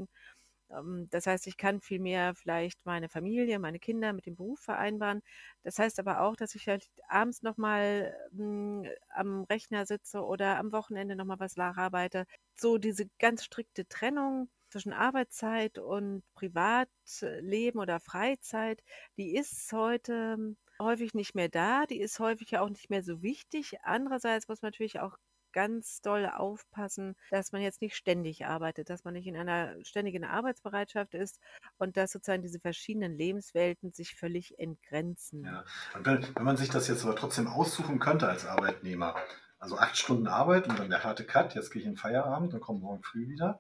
Ähm, 0.71 1.07
das 1.11 1.27
heißt, 1.27 1.47
ich 1.47 1.57
kann 1.57 1.81
viel 1.81 1.99
mehr 1.99 2.35
vielleicht 2.35 2.85
meine 2.85 3.09
Familie, 3.09 3.59
meine 3.59 3.79
Kinder 3.79 4.13
mit 4.13 4.25
dem 4.25 4.35
Beruf 4.35 4.59
vereinbaren. 4.61 5.21
Das 5.63 5.79
heißt 5.79 5.99
aber 5.99 6.21
auch, 6.21 6.35
dass 6.35 6.55
ich 6.55 6.67
halt 6.67 6.89
abends 7.07 7.41
nochmal 7.41 8.15
hm, 8.31 8.85
am 9.09 9.43
Rechner 9.43 9.85
sitze 9.85 10.21
oder 10.23 10.57
am 10.57 10.71
Wochenende 10.71 11.15
nochmal 11.15 11.39
was 11.39 11.55
nacharbeite. 11.55 12.25
So 12.55 12.77
diese 12.77 13.05
ganz 13.19 13.43
strikte 13.43 13.87
Trennung 13.87 14.49
zwischen 14.69 14.93
Arbeitszeit 14.93 15.79
und 15.79 16.23
Privatleben 16.35 17.79
oder 17.79 17.99
Freizeit, 17.99 18.83
die 19.17 19.35
ist 19.35 19.71
heute 19.73 20.55
häufig 20.81 21.13
nicht 21.13 21.35
mehr 21.35 21.49
da, 21.49 21.85
die 21.85 21.99
ist 21.99 22.19
häufig 22.19 22.51
ja 22.51 22.61
auch 22.61 22.69
nicht 22.69 22.89
mehr 22.89 23.03
so 23.03 23.21
wichtig. 23.21 23.77
Andererseits 23.83 24.47
muss 24.47 24.61
man 24.61 24.67
natürlich 24.69 24.99
auch 24.99 25.17
ganz 25.51 26.01
doll 26.01 26.25
aufpassen, 26.25 27.15
dass 27.31 27.51
man 27.51 27.61
jetzt 27.61 27.81
nicht 27.81 27.95
ständig 27.95 28.45
arbeitet, 28.45 28.89
dass 28.89 29.03
man 29.03 29.13
nicht 29.13 29.27
in 29.27 29.35
einer 29.35 29.73
ständigen 29.83 30.23
Arbeitsbereitschaft 30.23 31.13
ist 31.13 31.39
und 31.77 31.97
dass 31.97 32.11
sozusagen 32.11 32.41
diese 32.41 32.59
verschiedenen 32.59 33.17
Lebenswelten 33.17 33.91
sich 33.91 34.15
völlig 34.15 34.59
entgrenzen. 34.59 35.45
Ja. 35.45 35.63
Und 35.95 36.05
wenn, 36.05 36.43
man 36.43 36.57
sich 36.57 36.69
das 36.69 36.87
jetzt 36.87 37.03
aber 37.03 37.15
trotzdem 37.15 37.47
aussuchen 37.47 37.99
könnte 37.99 38.27
als 38.27 38.45
Arbeitnehmer, 38.45 39.15
also 39.59 39.77
acht 39.77 39.97
Stunden 39.97 40.27
Arbeit 40.27 40.67
und 40.67 40.79
dann 40.79 40.89
der 40.89 41.03
harte 41.03 41.25
Cut, 41.25 41.55
jetzt 41.55 41.71
gehe 41.71 41.81
ich 41.81 41.87
in 41.87 41.97
Feierabend, 41.97 42.53
dann 42.53 42.61
komme 42.61 42.79
morgen 42.79 43.03
früh 43.03 43.27
wieder. 43.27 43.59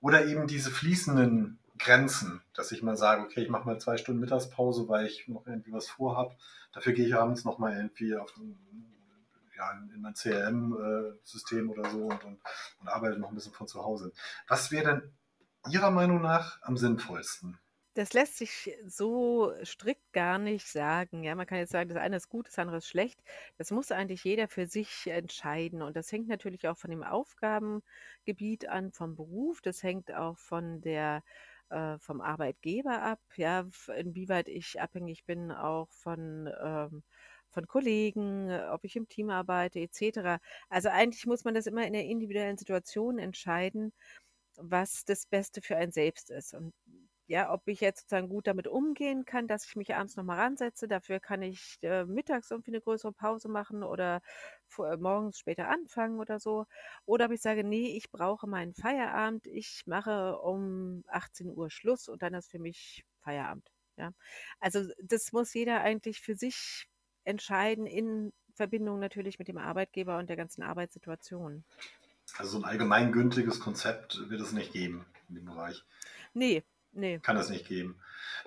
Oder 0.00 0.26
eben 0.26 0.46
diese 0.46 0.70
fließenden 0.70 1.58
Grenzen, 1.78 2.42
dass 2.54 2.72
ich 2.72 2.82
mal 2.82 2.96
sage, 2.96 3.22
okay, 3.22 3.42
ich 3.42 3.48
mache 3.48 3.66
mal 3.66 3.80
zwei 3.80 3.96
Stunden 3.96 4.20
Mittagspause, 4.20 4.88
weil 4.88 5.06
ich 5.06 5.26
noch 5.28 5.46
irgendwie 5.46 5.72
was 5.72 5.88
vorhabe. 5.88 6.36
Dafür 6.72 6.92
gehe 6.92 7.06
ich 7.06 7.14
abends 7.14 7.44
noch 7.44 7.58
mal 7.58 7.74
irgendwie 7.74 8.14
auf, 8.16 8.34
ja, 9.56 9.70
in 9.72 10.00
mein 10.00 10.14
CRM-System 10.14 11.70
oder 11.70 11.90
so 11.90 12.04
und, 12.06 12.24
und, 12.24 12.40
und 12.80 12.88
arbeite 12.88 13.18
noch 13.18 13.30
ein 13.30 13.34
bisschen 13.34 13.52
von 13.52 13.68
zu 13.68 13.82
Hause. 13.82 14.12
Was 14.48 14.70
wäre 14.70 15.00
denn 15.00 15.12
Ihrer 15.70 15.90
Meinung 15.90 16.20
nach 16.20 16.60
am 16.62 16.76
sinnvollsten? 16.76 17.58
Das 17.94 18.14
lässt 18.14 18.38
sich 18.38 18.74
so 18.86 19.52
strikt 19.64 20.14
gar 20.14 20.38
nicht 20.38 20.66
sagen. 20.66 21.24
Ja, 21.24 21.34
man 21.34 21.46
kann 21.46 21.58
jetzt 21.58 21.72
sagen, 21.72 21.90
das 21.90 21.98
eine 21.98 22.16
ist 22.16 22.30
gut, 22.30 22.48
das 22.48 22.58
andere 22.58 22.78
ist 22.78 22.88
schlecht. 22.88 23.20
Das 23.58 23.70
muss 23.70 23.92
eigentlich 23.92 24.24
jeder 24.24 24.48
für 24.48 24.66
sich 24.66 25.06
entscheiden. 25.08 25.82
Und 25.82 25.94
das 25.94 26.10
hängt 26.10 26.28
natürlich 26.28 26.66
auch 26.68 26.78
von 26.78 26.90
dem 26.90 27.02
Aufgabengebiet 27.02 28.66
an, 28.68 28.92
vom 28.92 29.14
Beruf. 29.14 29.60
Das 29.60 29.82
hängt 29.82 30.10
auch 30.10 30.38
von 30.38 30.80
der 30.80 31.22
äh, 31.72 31.98
vom 31.98 32.20
Arbeitgeber 32.20 33.02
ab, 33.02 33.20
ja, 33.36 33.66
inwieweit 33.96 34.48
ich 34.48 34.80
abhängig 34.80 35.24
bin 35.24 35.50
auch 35.50 35.90
von 35.90 36.50
ähm, 36.62 37.02
von 37.52 37.66
Kollegen, 37.66 38.50
ob 38.70 38.84
ich 38.84 38.96
im 38.96 39.08
Team 39.08 39.30
arbeite, 39.30 39.80
etc. 39.80 40.38
Also 40.68 40.88
eigentlich 40.88 41.26
muss 41.26 41.44
man 41.44 41.54
das 41.54 41.66
immer 41.66 41.86
in 41.86 41.92
der 41.92 42.04
individuellen 42.06 42.58
Situation 42.58 43.18
entscheiden, 43.18 43.92
was 44.56 45.04
das 45.04 45.26
Beste 45.26 45.62
für 45.62 45.76
einen 45.76 45.92
selbst 45.92 46.30
ist. 46.30 46.54
Und 46.54 46.72
ja, 47.28 47.52
ob 47.52 47.66
ich 47.68 47.80
jetzt 47.80 48.00
sozusagen 48.00 48.28
gut 48.28 48.46
damit 48.46 48.66
umgehen 48.68 49.24
kann, 49.24 49.46
dass 49.48 49.64
ich 49.66 49.76
mich 49.76 49.94
abends 49.94 50.16
nochmal 50.16 50.38
ransetze. 50.40 50.88
Dafür 50.88 51.20
kann 51.20 51.40
ich 51.42 51.78
äh, 51.82 52.04
mittags 52.04 52.50
irgendwie 52.50 52.72
eine 52.72 52.80
größere 52.80 53.12
Pause 53.12 53.48
machen 53.48 53.82
oder 53.84 54.20
vor, 54.66 54.90
äh, 54.92 54.96
morgens 54.98 55.38
später 55.38 55.68
anfangen 55.68 56.20
oder 56.20 56.40
so. 56.40 56.66
Oder 57.06 57.26
ob 57.26 57.32
ich 57.32 57.40
sage, 57.40 57.64
nee, 57.64 57.96
ich 57.96 58.10
brauche 58.10 58.46
meinen 58.46 58.74
Feierabend. 58.74 59.46
Ich 59.46 59.82
mache 59.86 60.38
um 60.40 61.04
18 61.08 61.48
Uhr 61.50 61.70
Schluss 61.70 62.08
und 62.08 62.22
dann 62.22 62.34
ist 62.34 62.50
für 62.50 62.58
mich 62.58 63.04
Feierabend. 63.22 63.66
Ja, 63.96 64.12
also 64.60 64.84
das 65.02 65.32
muss 65.32 65.54
jeder 65.54 65.80
eigentlich 65.82 66.20
für 66.20 66.34
sich 66.34 66.86
entscheiden 67.24 67.86
in 67.86 68.32
Verbindung 68.54 68.98
natürlich 68.98 69.38
mit 69.38 69.48
dem 69.48 69.58
Arbeitgeber 69.58 70.18
und 70.18 70.28
der 70.28 70.36
ganzen 70.36 70.62
Arbeitssituation. 70.62 71.64
Also 72.38 72.52
so 72.52 72.58
ein 72.58 72.64
allgemeingültiges 72.64 73.60
Konzept 73.60 74.18
wird 74.28 74.40
es 74.40 74.52
nicht 74.52 74.72
geben 74.72 75.04
in 75.28 75.36
dem 75.36 75.44
Bereich. 75.44 75.84
Nee, 76.34 76.62
Nee. 76.94 77.18
Kann 77.20 77.38
es 77.38 77.48
nicht 77.48 77.66
geben. 77.66 77.98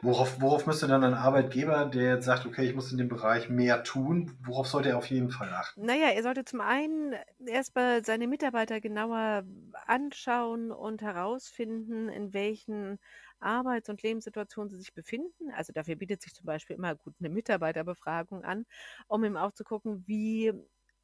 Worauf, 0.02 0.40
worauf 0.40 0.68
müsste 0.68 0.88
dann 0.88 1.04
ein 1.04 1.16
Arbeitgeber, 1.16 1.86
der 1.86 2.16
jetzt 2.16 2.26
sagt, 2.26 2.46
okay, 2.46 2.64
ich 2.68 2.76
muss 2.76 2.92
in 2.92 2.98
dem 3.00 3.08
Bereich 3.08 3.50
mehr 3.50 3.84
tun, 3.84 4.38
worauf 4.44 4.68
sollte 4.68 4.90
er 4.90 4.98
auf 4.98 5.08
jeden 5.08 5.32
Fall 5.32 5.50
achten? 5.52 5.84
Naja, 5.84 6.10
er 6.10 6.22
sollte 6.22 6.46
zum 6.46 6.62
einen 6.62 7.16
erstmal 7.44 8.06
seine 8.06 8.28
Mitarbeiter 8.28 8.80
genauer 8.82 9.44
anschauen 9.88 10.72
und 10.72 11.02
herausfinden, 11.02 12.08
in 12.10 12.34
welchen 12.34 13.00
Arbeits- 13.46 13.90
und 13.90 14.04
Lebenssituationen 14.04 14.70
sie 14.72 14.78
sich 14.80 14.94
befinden. 14.94 15.52
Also 15.54 15.74
dafür 15.74 15.96
bietet 15.96 16.22
sich 16.22 16.34
zum 16.34 16.46
Beispiel 16.46 16.76
immer 16.78 16.96
gut 16.96 17.16
eine 17.20 17.30
Mitarbeiterbefragung 17.30 18.44
an, 18.44 18.66
um 19.08 19.24
ihm 19.24 19.38
auch 19.38 19.52
zu 19.54 19.64
gucken, 19.64 20.04
wie 20.08 20.54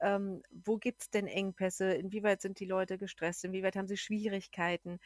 ähm, 0.03 0.41
wo 0.51 0.77
gibt 0.77 1.03
es 1.03 1.09
denn 1.11 1.27
Engpässe, 1.27 1.93
inwieweit 1.93 2.41
sind 2.41 2.59
die 2.59 2.65
Leute 2.65 2.97
gestresst, 2.97 3.45
inwieweit 3.45 3.75
haben 3.75 3.87
sie 3.87 3.97
Schwierigkeiten 3.97 4.99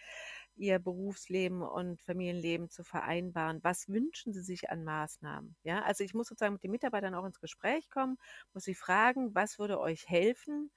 ihr 0.56 0.80
Berufsleben 0.80 1.62
und 1.62 2.02
Familienleben 2.02 2.70
zu 2.70 2.84
vereinbaren. 2.84 3.60
Was 3.64 3.88
wünschen 3.90 4.34
sie 4.34 4.42
sich 4.42 4.70
an 4.70 4.84
Maßnahmen? 4.84 5.56
Ja, 5.64 5.82
also 5.84 6.04
ich 6.04 6.14
muss 6.14 6.28
sozusagen 6.28 6.54
mit 6.54 6.64
den 6.64 6.72
Mitarbeitern 6.72 7.16
auch 7.16 7.26
ins 7.26 7.40
Gespräch 7.40 7.90
kommen, 7.90 8.18
muss 8.54 8.64
sie 8.64 8.76
fragen, 8.76 9.36
was 9.36 9.60
würde 9.60 9.80
euch 9.80 10.08
helfen, 10.10 10.72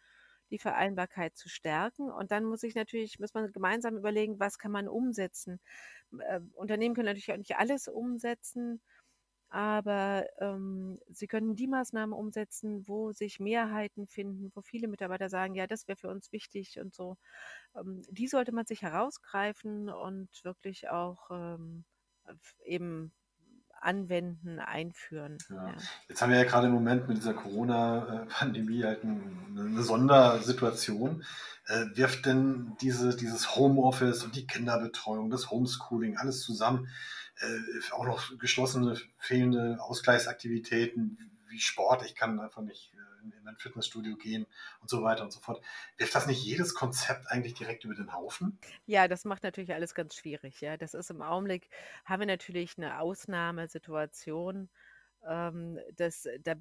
die 0.51 0.59
Vereinbarkeit 0.59 1.37
zu 1.37 1.49
stärken? 1.49 2.11
Und 2.11 2.31
dann 2.33 2.45
muss 2.45 2.63
ich 2.63 2.75
natürlich, 2.75 3.19
muss 3.19 3.35
man 3.35 3.53
gemeinsam 3.53 3.97
überlegen, 3.97 4.41
was 4.41 4.59
kann 4.59 4.73
man 4.73 4.89
umsetzen? 4.89 5.61
Äh, 6.19 6.41
Unternehmen 6.55 6.95
können 6.95 7.07
natürlich 7.07 7.33
auch 7.33 7.37
nicht 7.37 7.57
alles 7.57 7.89
umsetzen 7.89 8.81
aber 9.51 10.27
ähm, 10.41 11.01
sie 11.09 11.27
können 11.27 11.57
die 11.57 11.69
Maßnahmen 11.69 12.13
umsetzen, 12.13 12.87
wo 12.87 13.13
sich 13.13 13.41
Mehrheiten 13.41 14.07
finden, 14.07 14.53
wo 14.55 14.61
viele 14.61 14.89
Mitarbeiter 14.89 15.31
sagen, 15.31 15.55
ja, 15.55 15.67
das 15.67 15.89
wäre 15.89 15.97
für 15.97 16.11
uns 16.11 16.33
wichtig 16.33 16.79
und 16.79 16.95
so. 16.95 17.17
Ähm, 17.77 18.03
die 18.11 18.29
sollte 18.29 18.53
man 18.53 18.67
sich 18.67 18.83
herausgreifen 18.83 19.89
und 19.91 20.29
wirklich 20.45 20.91
auch 20.91 21.31
ähm, 21.31 21.85
eben 22.65 23.13
anwenden, 23.81 24.59
einführen. 24.59 25.39
Ja. 25.51 25.69
Ja. 25.69 25.75
Jetzt 26.09 26.23
haben 26.23 26.31
wir 26.31 26.39
ja 26.39 26.45
gerade 26.45 26.67
im 26.67 26.73
Moment 26.73 27.09
mit 27.09 27.19
dieser 27.19 27.35
Corona-Pandemie 27.35 28.85
halt 28.85 29.05
eine 29.05 29.83
Sondersituation. 29.83 31.25
Äh, 31.67 31.85
wirft 31.95 32.25
denn 32.27 32.77
diese, 32.81 33.15
dieses 33.15 33.57
Homeoffice 33.57 34.25
und 34.25 34.35
die 34.35 34.47
Kinderbetreuung, 34.47 35.31
das 35.31 35.51
Homeschooling, 35.51 36.17
alles 36.17 36.41
zusammen 36.41 36.89
äh, 37.41 37.93
auch 37.93 38.05
noch 38.05 38.39
geschlossene, 38.39 38.97
fehlende 39.19 39.79
Ausgleichsaktivitäten 39.81 41.19
wie 41.49 41.61
Sport. 41.61 42.05
Ich 42.05 42.15
kann 42.15 42.39
einfach 42.41 42.63
nicht 42.63 42.93
äh, 42.95 43.25
in, 43.25 43.33
in 43.33 43.49
ein 43.49 43.57
Fitnessstudio 43.57 44.17
gehen 44.17 44.47
und 44.81 44.91
so 44.91 45.03
weiter 45.03 45.25
und 45.25 45.33
so 45.33 45.41
fort. 45.41 45.63
Wirft 45.97 46.15
das 46.15 46.27
nicht 46.27 46.43
jedes 46.45 46.75
Konzept 46.75 47.27
eigentlich 47.29 47.55
direkt 47.55 47.85
über 47.85 47.95
den 47.95 48.13
Haufen? 48.13 48.59
Ja, 48.87 49.09
das 49.09 49.25
macht 49.25 49.43
natürlich 49.43 49.73
alles 49.73 49.95
ganz 49.95 50.15
schwierig. 50.15 50.61
Ja, 50.61 50.77
das 50.77 50.95
ist 50.95 51.11
im 51.11 51.23
Augenblick, 51.23 51.69
haben 52.05 52.21
wir 52.21 52.27
natürlich 52.27 52.77
eine 52.79 53.01
Ausnahmesituation. 53.01 54.69
Ähm, 55.27 55.79
das, 55.97 56.29
da 56.43 56.55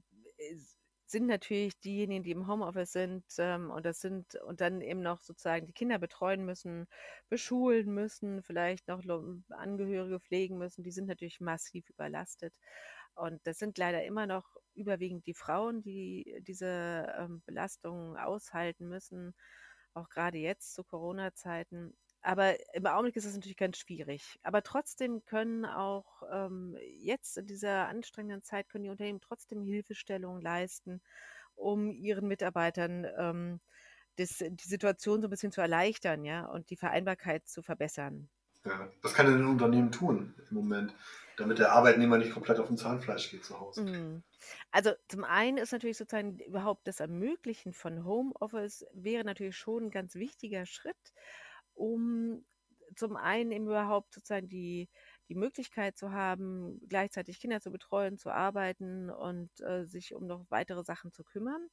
sind 1.10 1.28
natürlich 1.28 1.80
diejenigen, 1.80 2.24
die 2.24 2.32
im 2.32 2.48
Homeoffice 2.48 2.92
sind 2.92 3.24
ähm, 3.38 3.72
und 3.72 3.86
das 3.86 4.02
sind 4.02 4.36
und 4.46 4.60
dann 4.60 4.82
eben 4.82 5.02
noch 5.02 5.22
sozusagen 5.22 5.66
die 5.66 5.74
Kinder 5.74 6.00
betreuen 6.00 6.46
müssen, 6.46 6.86
beschulen 7.30 7.94
müssen, 7.94 8.44
vielleicht 8.44 8.88
noch 8.90 9.02
Angehörige 9.50 10.20
pflegen 10.20 10.58
müssen, 10.58 10.84
die 10.84 10.92
sind 10.92 11.08
natürlich 11.08 11.40
massiv 11.40 11.90
überlastet. 11.90 12.54
Und 13.18 13.46
das 13.48 13.58
sind 13.58 13.78
leider 13.78 14.04
immer 14.06 14.28
noch 14.28 14.46
überwiegend 14.76 15.26
die 15.26 15.34
Frauen, 15.34 15.82
die 15.82 16.40
diese 16.42 17.14
ähm, 17.18 17.42
Belastungen 17.46 18.16
aushalten 18.16 18.88
müssen, 18.88 19.34
auch 19.94 20.10
gerade 20.10 20.38
jetzt 20.38 20.76
zu 20.76 20.84
Corona-Zeiten. 20.84 21.96
Aber 22.22 22.56
im 22.76 22.86
Augenblick 22.86 23.16
ist 23.16 23.26
es 23.26 23.34
natürlich 23.34 23.58
ganz 23.58 23.78
schwierig. 23.80 24.40
Aber 24.44 24.62
trotzdem 24.62 25.26
können 25.26 25.66
auch 25.66 26.22
ähm, 26.32 26.78
jetzt 27.02 27.38
in 27.38 27.48
dieser 27.48 27.88
anstrengenden 27.88 28.44
Zeit 28.44 28.70
können 28.70 28.84
die 28.84 28.90
Unternehmen 28.92 29.22
trotzdem 29.22 29.64
Hilfestellung 29.64 30.40
leisten, 30.40 31.02
um 31.56 31.92
ihren 31.92 32.28
Mitarbeitern 32.28 33.08
ähm, 33.18 33.60
das, 34.18 34.38
die 34.40 34.68
Situation 34.68 35.22
so 35.22 35.28
ein 35.28 35.32
bisschen 35.32 35.52
zu 35.52 35.62
erleichtern, 35.62 36.24
ja, 36.24 36.46
und 36.46 36.70
die 36.70 36.78
Vereinbarkeit 36.78 37.48
zu 37.48 37.64
verbessern. 37.64 38.30
Ja, 38.68 38.92
was 39.02 39.14
kann 39.16 39.26
denn 39.26 39.40
ein 39.42 39.46
Unternehmen 39.48 39.92
tun 39.92 40.36
im 40.50 40.56
Moment, 40.58 40.94
damit 41.38 41.58
der 41.60 41.72
Arbeitnehmer 41.72 42.18
nicht 42.20 42.34
komplett 42.34 42.60
auf 42.60 42.68
dem 42.68 42.78
Zahnfleisch 42.78 43.32
geht 43.32 43.46
zu 43.46 43.60
Hause? 43.60 43.82
Mhm. 43.82 44.24
Also 44.72 44.92
zum 45.08 45.24
einen 45.24 45.58
ist 45.58 45.72
natürlich 45.72 45.98
sozusagen 45.98 46.40
überhaupt 46.40 46.88
das 46.88 47.00
Ermöglichen 47.00 47.74
von 47.74 48.06
Homeoffice 48.06 48.86
wäre 48.94 49.24
natürlich 49.24 49.56
schon 49.58 49.86
ein 49.86 49.92
ganz 49.92 50.16
wichtiger 50.16 50.66
Schritt 50.66 51.14
um 51.74 52.46
zum 52.96 53.16
einen 53.18 53.52
eben 53.52 53.68
überhaupt 53.68 54.14
sozusagen 54.16 54.50
die, 54.50 54.90
die 55.30 55.36
Möglichkeit 55.36 55.98
zu 55.98 56.12
haben, 56.12 56.80
gleichzeitig 56.88 57.40
Kinder 57.40 57.62
zu 57.62 57.72
betreuen, 57.72 58.18
zu 58.18 58.30
arbeiten 58.32 59.10
und 59.10 59.50
äh, 59.62 59.86
sich 59.86 60.14
um 60.14 60.26
noch 60.28 60.46
weitere 60.50 60.84
Sachen 60.84 61.12
zu 61.12 61.24
kümmern. 61.24 61.68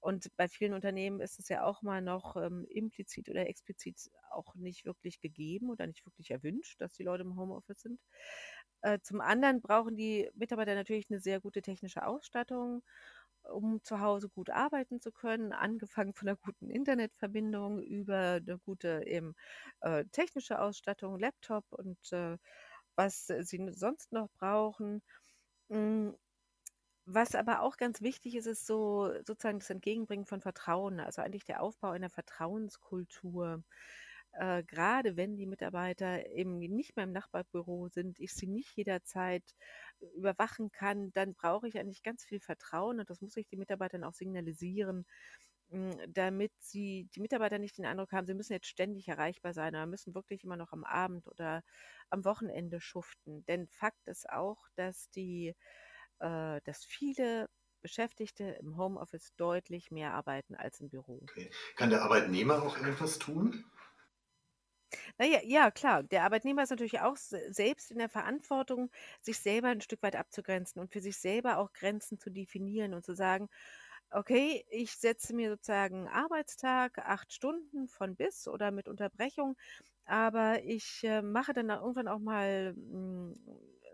Und 0.00 0.28
bei 0.36 0.48
vielen 0.48 0.74
Unternehmen 0.74 1.20
ist 1.20 1.38
es 1.38 1.48
ja 1.48 1.64
auch 1.64 1.82
mal 1.82 2.02
noch 2.02 2.36
ähm, 2.36 2.66
implizit 2.68 3.28
oder 3.28 3.48
explizit 3.48 4.10
auch 4.30 4.54
nicht 4.54 4.84
wirklich 4.84 5.20
gegeben 5.20 5.70
oder 5.70 5.86
nicht 5.86 6.04
wirklich 6.06 6.30
erwünscht, 6.30 6.80
dass 6.80 6.92
die 6.92 7.04
Leute 7.04 7.22
im 7.22 7.36
Homeoffice 7.36 7.80
sind. 7.80 8.00
Äh, 8.82 8.98
zum 9.02 9.20
anderen 9.20 9.60
brauchen 9.60 9.96
die 9.96 10.30
Mitarbeiter 10.34 10.74
natürlich 10.74 11.10
eine 11.10 11.20
sehr 11.20 11.40
gute 11.40 11.62
technische 11.62 12.06
Ausstattung 12.06 12.82
um 13.50 13.82
zu 13.82 14.00
Hause 14.00 14.28
gut 14.28 14.50
arbeiten 14.50 15.00
zu 15.00 15.12
können, 15.12 15.52
angefangen 15.52 16.14
von 16.14 16.28
einer 16.28 16.36
guten 16.36 16.70
Internetverbindung 16.70 17.80
über 17.82 18.40
eine 18.44 18.58
gute 18.58 19.02
eben 19.06 19.34
äh, 19.80 20.04
technische 20.12 20.60
Ausstattung, 20.60 21.18
Laptop 21.18 21.64
und 21.70 21.98
äh, 22.12 22.38
was 22.96 23.26
sie 23.26 23.72
sonst 23.72 24.12
noch 24.12 24.28
brauchen. 24.38 25.02
Hm, 25.70 26.16
was 27.06 27.34
aber 27.36 27.62
auch 27.62 27.76
ganz 27.76 28.02
wichtig 28.02 28.36
ist, 28.36 28.46
ist 28.46 28.66
so 28.66 29.12
sozusagen 29.24 29.60
das 29.60 29.70
Entgegenbringen 29.70 30.26
von 30.26 30.40
Vertrauen, 30.40 31.00
also 31.00 31.22
eigentlich 31.22 31.44
der 31.44 31.62
Aufbau 31.62 31.90
einer 31.90 32.10
Vertrauenskultur 32.10 33.62
äh, 34.32 34.62
gerade 34.64 35.16
wenn 35.16 35.36
die 35.36 35.46
Mitarbeiter 35.46 36.26
eben 36.30 36.58
nicht 36.58 36.96
mehr 36.96 37.04
im 37.04 37.12
Nachbarbüro 37.12 37.88
sind, 37.88 38.20
ich 38.20 38.32
sie 38.34 38.46
nicht 38.46 38.76
jederzeit 38.76 39.44
überwachen 40.16 40.70
kann, 40.72 41.12
dann 41.12 41.34
brauche 41.34 41.68
ich 41.68 41.78
eigentlich 41.78 42.02
ganz 42.02 42.24
viel 42.24 42.40
Vertrauen 42.40 43.00
und 43.00 43.08
das 43.10 43.20
muss 43.22 43.36
ich 43.36 43.48
den 43.48 43.58
Mitarbeitern 43.60 44.04
auch 44.04 44.14
signalisieren, 44.14 45.06
damit 46.08 46.52
sie 46.60 47.08
die 47.14 47.20
Mitarbeiter 47.20 47.58
nicht 47.58 47.78
den 47.78 47.86
Eindruck 47.86 48.12
haben, 48.12 48.26
sie 48.26 48.34
müssen 48.34 48.52
jetzt 48.52 48.68
ständig 48.68 49.08
erreichbar 49.08 49.52
sein 49.52 49.74
oder 49.74 49.86
müssen 49.86 50.14
wirklich 50.14 50.44
immer 50.44 50.56
noch 50.56 50.72
am 50.72 50.84
Abend 50.84 51.26
oder 51.28 51.62
am 52.10 52.24
Wochenende 52.24 52.80
schuften. 52.80 53.44
Denn 53.46 53.66
Fakt 53.68 54.06
ist 54.06 54.28
auch, 54.30 54.68
dass 54.76 55.10
die 55.10 55.54
äh, 56.20 56.60
dass 56.64 56.84
viele 56.84 57.48
Beschäftigte 57.82 58.44
im 58.44 58.76
Homeoffice 58.76 59.34
deutlich 59.36 59.90
mehr 59.90 60.14
arbeiten 60.14 60.54
als 60.56 60.80
im 60.80 60.90
Büro. 60.90 61.30
Okay. 61.30 61.50
Kann 61.76 61.90
der 61.90 62.02
Arbeitnehmer 62.02 62.62
auch 62.62 62.76
irgendwas 62.78 63.18
tun? 63.18 63.64
Naja, 65.18 65.40
ja, 65.44 65.70
klar. 65.70 66.02
Der 66.02 66.24
Arbeitnehmer 66.24 66.62
ist 66.62 66.70
natürlich 66.70 67.00
auch 67.00 67.16
selbst 67.16 67.90
in 67.90 67.98
der 67.98 68.08
Verantwortung, 68.08 68.90
sich 69.20 69.38
selber 69.38 69.68
ein 69.68 69.80
Stück 69.80 70.02
weit 70.02 70.16
abzugrenzen 70.16 70.80
und 70.80 70.92
für 70.92 71.00
sich 71.00 71.16
selber 71.18 71.58
auch 71.58 71.72
Grenzen 71.72 72.18
zu 72.18 72.30
definieren 72.30 72.94
und 72.94 73.04
zu 73.04 73.14
sagen, 73.14 73.48
okay, 74.10 74.64
ich 74.70 74.92
setze 74.96 75.34
mir 75.34 75.50
sozusagen 75.50 76.08
Arbeitstag, 76.08 76.98
acht 76.98 77.32
Stunden 77.32 77.88
von 77.88 78.16
bis 78.16 78.48
oder 78.48 78.70
mit 78.70 78.88
Unterbrechung, 78.88 79.56
aber 80.04 80.62
ich 80.64 81.02
äh, 81.04 81.22
mache 81.22 81.52
dann 81.52 81.70
irgendwann 81.70 82.08
auch 82.08 82.18
mal 82.20 82.74
hm, 82.76 83.36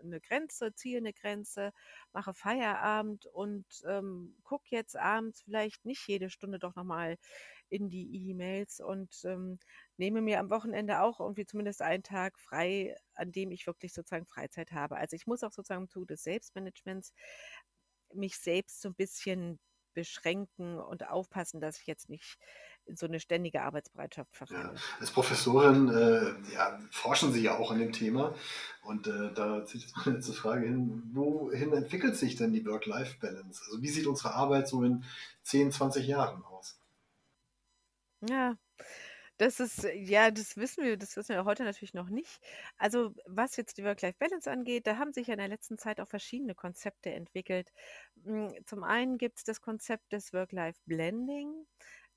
eine 0.03 0.19
Grenze, 0.21 0.73
ziehe 0.75 0.97
eine 0.97 1.13
Grenze, 1.13 1.71
mache 2.11 2.33
Feierabend 2.33 3.25
und 3.27 3.65
ähm, 3.87 4.35
gucke 4.43 4.65
jetzt 4.69 4.97
abends 4.97 5.41
vielleicht 5.43 5.85
nicht 5.85 6.05
jede 6.07 6.29
Stunde 6.29 6.59
doch 6.59 6.75
nochmal 6.75 7.17
in 7.69 7.89
die 7.89 8.29
E-Mails 8.29 8.79
und 8.81 9.21
ähm, 9.25 9.59
nehme 9.97 10.21
mir 10.21 10.39
am 10.39 10.49
Wochenende 10.49 11.01
auch 11.01 11.19
irgendwie 11.19 11.45
zumindest 11.45 11.81
einen 11.81 12.03
Tag 12.03 12.37
frei, 12.39 12.95
an 13.15 13.31
dem 13.31 13.51
ich 13.51 13.65
wirklich 13.65 13.93
sozusagen 13.93 14.25
Freizeit 14.27 14.71
habe. 14.73 14.97
Also 14.97 15.15
ich 15.15 15.25
muss 15.25 15.43
auch 15.43 15.51
sozusagen 15.51 15.87
zu 15.89 16.05
des 16.05 16.23
Selbstmanagements 16.23 17.13
mich 18.13 18.37
selbst 18.37 18.81
so 18.81 18.89
ein 18.89 18.95
bisschen 18.95 19.59
beschränken 19.93 20.79
und 20.79 21.07
aufpassen, 21.09 21.61
dass 21.61 21.79
ich 21.79 21.87
jetzt 21.87 22.09
nicht 22.09 22.37
in 22.85 22.95
so 22.95 23.05
eine 23.05 23.19
ständige 23.19 23.61
Arbeitsbereitschaft 23.61 24.35
verfalle. 24.35 24.73
Ja. 24.75 24.81
Als 24.99 25.11
Professorin 25.11 25.89
äh, 25.89 26.53
ja, 26.53 26.79
forschen 26.91 27.31
Sie 27.31 27.41
ja 27.41 27.57
auch 27.57 27.71
an 27.71 27.79
dem 27.79 27.93
Thema 27.93 28.35
und 28.83 29.07
äh, 29.07 29.33
da 29.33 29.65
zieht 29.65 29.81
jetzt 29.81 29.95
meine 29.97 30.17
letzte 30.17 30.33
Frage 30.33 30.67
hin, 30.67 31.09
wohin 31.13 31.73
entwickelt 31.73 32.17
sich 32.17 32.35
denn 32.35 32.51
die 32.51 32.65
Work-Life-Balance? 32.65 33.63
Also 33.65 33.81
wie 33.81 33.89
sieht 33.89 34.07
unsere 34.07 34.33
Arbeit 34.33 34.67
so 34.67 34.83
in 34.83 35.05
10, 35.43 35.71
20 35.71 36.07
Jahren 36.07 36.43
aus? 36.45 36.79
Ja, 38.21 38.55
das 39.37 39.59
ist 39.59 39.83
ja, 39.95 40.31
das 40.31 40.57
wissen 40.57 40.83
wir 40.83 40.97
das 40.97 41.15
wissen 41.17 41.35
wir 41.35 41.45
heute 41.45 41.63
natürlich 41.63 41.93
noch 41.93 42.09
nicht. 42.09 42.39
Also, 42.77 43.13
was 43.25 43.55
jetzt 43.57 43.77
die 43.77 43.83
Work-Life-Balance 43.83 44.49
angeht, 44.49 44.87
da 44.87 44.97
haben 44.97 45.13
sich 45.13 45.27
ja 45.27 45.33
in 45.33 45.39
der 45.39 45.47
letzten 45.47 45.77
Zeit 45.77 45.99
auch 45.99 46.07
verschiedene 46.07 46.55
Konzepte 46.55 47.11
entwickelt. 47.11 47.71
Hm, 48.25 48.53
zum 48.65 48.83
einen 48.83 49.17
gibt 49.17 49.39
es 49.39 49.43
das 49.43 49.61
Konzept 49.61 50.11
des 50.13 50.33
Work-Life-Blending. 50.33 51.65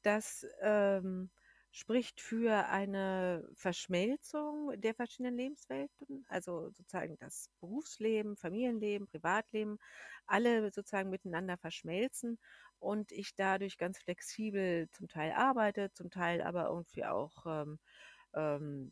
Das 0.02 0.46
ähm, 0.62 1.30
spricht 1.76 2.23
für 2.23 2.68
eine 2.68 3.47
Verschmelzung 3.54 4.73
der 4.80 4.95
verschiedenen 4.95 5.37
Lebenswelten, 5.37 6.25
also 6.26 6.71
sozusagen 6.71 7.18
das 7.18 7.50
Berufsleben, 7.61 8.38
Familienleben, 8.38 9.06
Privatleben, 9.06 9.78
alle 10.26 10.71
sozusagen 10.73 11.11
miteinander 11.11 11.59
verschmelzen 11.59 12.38
und 12.78 13.12
ich 13.12 13.35
dadurch 13.35 13.76
ganz 13.76 13.99
flexibel 13.99 14.88
zum 14.92 15.09
Teil 15.09 15.33
arbeite, 15.33 15.92
zum 15.92 16.11
Teil 16.11 16.40
aber 16.40 16.68
irgendwie 16.68 17.04
auch 17.04 17.45
ähm, 17.45 17.78
ähm, 18.35 18.90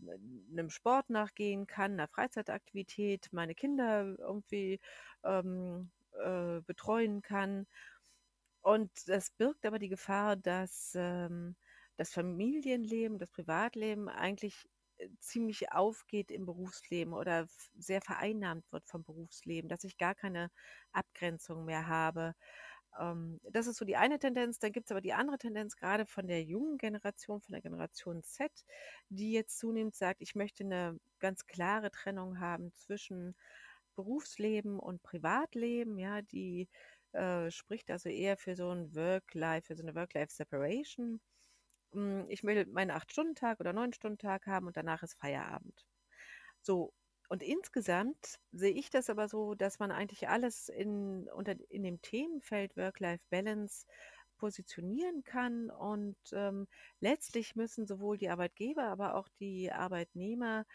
einem 0.52 0.68
Sport 0.68 1.08
nachgehen 1.08 1.66
kann, 1.66 1.92
einer 1.94 2.08
Freizeitaktivität, 2.08 3.28
meine 3.32 3.54
Kinder 3.54 4.14
irgendwie 4.18 4.78
ähm, 5.24 5.90
äh, 6.22 6.60
betreuen 6.60 7.22
kann. 7.22 7.66
Und 8.60 8.90
das 9.08 9.30
birgt 9.30 9.64
aber 9.64 9.78
die 9.78 9.88
Gefahr, 9.88 10.36
dass 10.36 10.92
ähm, 10.96 11.56
das 11.96 12.10
Familienleben, 12.12 13.18
das 13.18 13.30
Privatleben 13.30 14.08
eigentlich 14.08 14.66
äh, 14.98 15.08
ziemlich 15.20 15.72
aufgeht 15.72 16.30
im 16.30 16.46
Berufsleben 16.46 17.14
oder 17.14 17.46
sehr 17.76 18.00
vereinnahmt 18.00 18.70
wird 18.72 18.86
vom 18.86 19.04
Berufsleben, 19.04 19.68
dass 19.68 19.84
ich 19.84 19.98
gar 19.98 20.14
keine 20.14 20.50
Abgrenzung 20.92 21.64
mehr 21.64 21.86
habe. 21.88 22.34
Ähm, 22.98 23.40
das 23.50 23.66
ist 23.66 23.76
so 23.78 23.84
die 23.84 23.96
eine 23.96 24.18
Tendenz. 24.18 24.58
Dann 24.58 24.72
gibt 24.72 24.86
es 24.86 24.90
aber 24.92 25.00
die 25.00 25.12
andere 25.14 25.38
Tendenz, 25.38 25.76
gerade 25.76 26.06
von 26.06 26.26
der 26.26 26.42
jungen 26.42 26.78
Generation, 26.78 27.40
von 27.40 27.52
der 27.52 27.62
Generation 27.62 28.22
Z, 28.22 28.50
die 29.08 29.32
jetzt 29.32 29.58
zunehmend 29.58 29.94
sagt, 29.96 30.20
ich 30.20 30.34
möchte 30.34 30.64
eine 30.64 30.98
ganz 31.20 31.46
klare 31.46 31.90
Trennung 31.90 32.40
haben 32.40 32.72
zwischen 32.74 33.36
Berufsleben 33.96 34.78
und 34.78 35.02
Privatleben, 35.02 35.98
ja, 35.98 36.22
die 36.22 36.68
äh, 37.12 37.50
spricht 37.50 37.90
also 37.90 38.08
eher 38.08 38.36
für 38.36 38.56
so 38.56 38.70
ein 38.70 38.94
Work-Life, 38.94 39.68
für 39.68 39.76
so 39.76 39.82
eine 39.84 39.94
Work-Life-Separation. 39.94 41.20
Hm, 41.94 42.26
ich 42.28 42.44
will 42.44 42.66
meinen 42.66 42.90
8-Stunden-Tag 42.90 43.60
oder 43.60 43.72
9-Stunden-Tag 43.72 44.46
haben 44.46 44.66
und 44.66 44.76
danach 44.76 45.02
ist 45.02 45.14
Feierabend. 45.14 45.86
So, 46.60 46.92
und 47.28 47.42
insgesamt 47.42 48.38
sehe 48.52 48.72
ich 48.72 48.90
das 48.90 49.10
aber 49.10 49.28
so, 49.28 49.54
dass 49.54 49.78
man 49.78 49.90
eigentlich 49.90 50.28
alles 50.28 50.68
in, 50.68 51.28
unter, 51.30 51.54
in 51.70 51.82
dem 51.82 52.00
Themenfeld 52.02 52.76
Work-Life-Balance 52.76 53.86
positionieren 54.36 55.24
kann. 55.24 55.70
Und 55.70 56.16
ähm, 56.32 56.66
letztlich 57.00 57.56
müssen 57.56 57.86
sowohl 57.86 58.18
die 58.18 58.28
Arbeitgeber, 58.28 58.84
aber 58.84 59.14
auch 59.14 59.28
die 59.40 59.72
Arbeitnehmer 59.72 60.66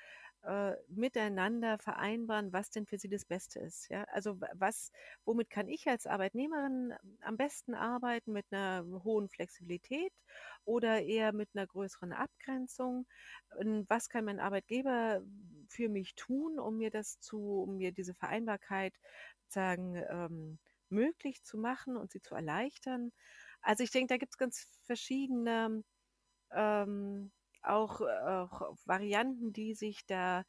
äh, 0.44 0.76
miteinander 0.88 1.78
vereinbaren, 1.80 2.54
was 2.54 2.70
denn 2.70 2.86
für 2.86 2.98
sie 2.98 3.10
das 3.10 3.26
Beste 3.26 3.60
ist. 3.60 3.90
Ja? 3.90 4.04
Also 4.06 4.40
was, 4.54 4.92
womit 5.26 5.50
kann 5.50 5.68
ich 5.68 5.88
als 5.88 6.08
Arbeitnehmerin 6.08 6.94
am 7.22 7.38
besten 7.38 7.74
arbeiten 7.74 8.32
mit 8.32 8.46
einer 8.52 8.86
hohen 9.04 9.30
Flexibilität 9.30 10.14
oder 10.64 11.02
eher 11.04 11.34
mit 11.34 11.50
einer 11.54 11.68
größeren 11.68 12.14
Abgrenzung? 12.14 13.06
Was 13.88 14.10
kann 14.10 14.26
mein 14.26 14.40
Arbeitgeber 14.40 15.22
für 15.68 15.90
mich 15.90 16.16
tun, 16.16 16.60
um 16.60 16.78
mir 16.78 16.90
das 16.92 17.20
zu, 17.20 17.64
um 17.64 17.78
mir 17.78 17.92
diese 17.92 18.14
Vereinbarkeit 18.14 18.94
sagen 19.48 19.96
ähm, 20.10 20.60
möglich 20.90 21.44
zu 21.44 21.58
machen 21.58 21.98
und 21.98 22.12
sie 22.12 22.22
zu 22.22 22.36
erleichtern? 22.36 23.12
Also 23.62 23.84
ich 23.84 23.92
denke, 23.92 24.14
da 24.14 24.18
gibt 24.18 24.34
es 24.34 24.38
ganz 24.38 24.68
verschiedene 24.86 25.84
ähm, 26.52 27.32
auch, 27.62 28.02
auch 28.02 28.76
Varianten, 28.86 29.54
die 29.54 29.74
sich 29.74 30.06
da 30.06 30.44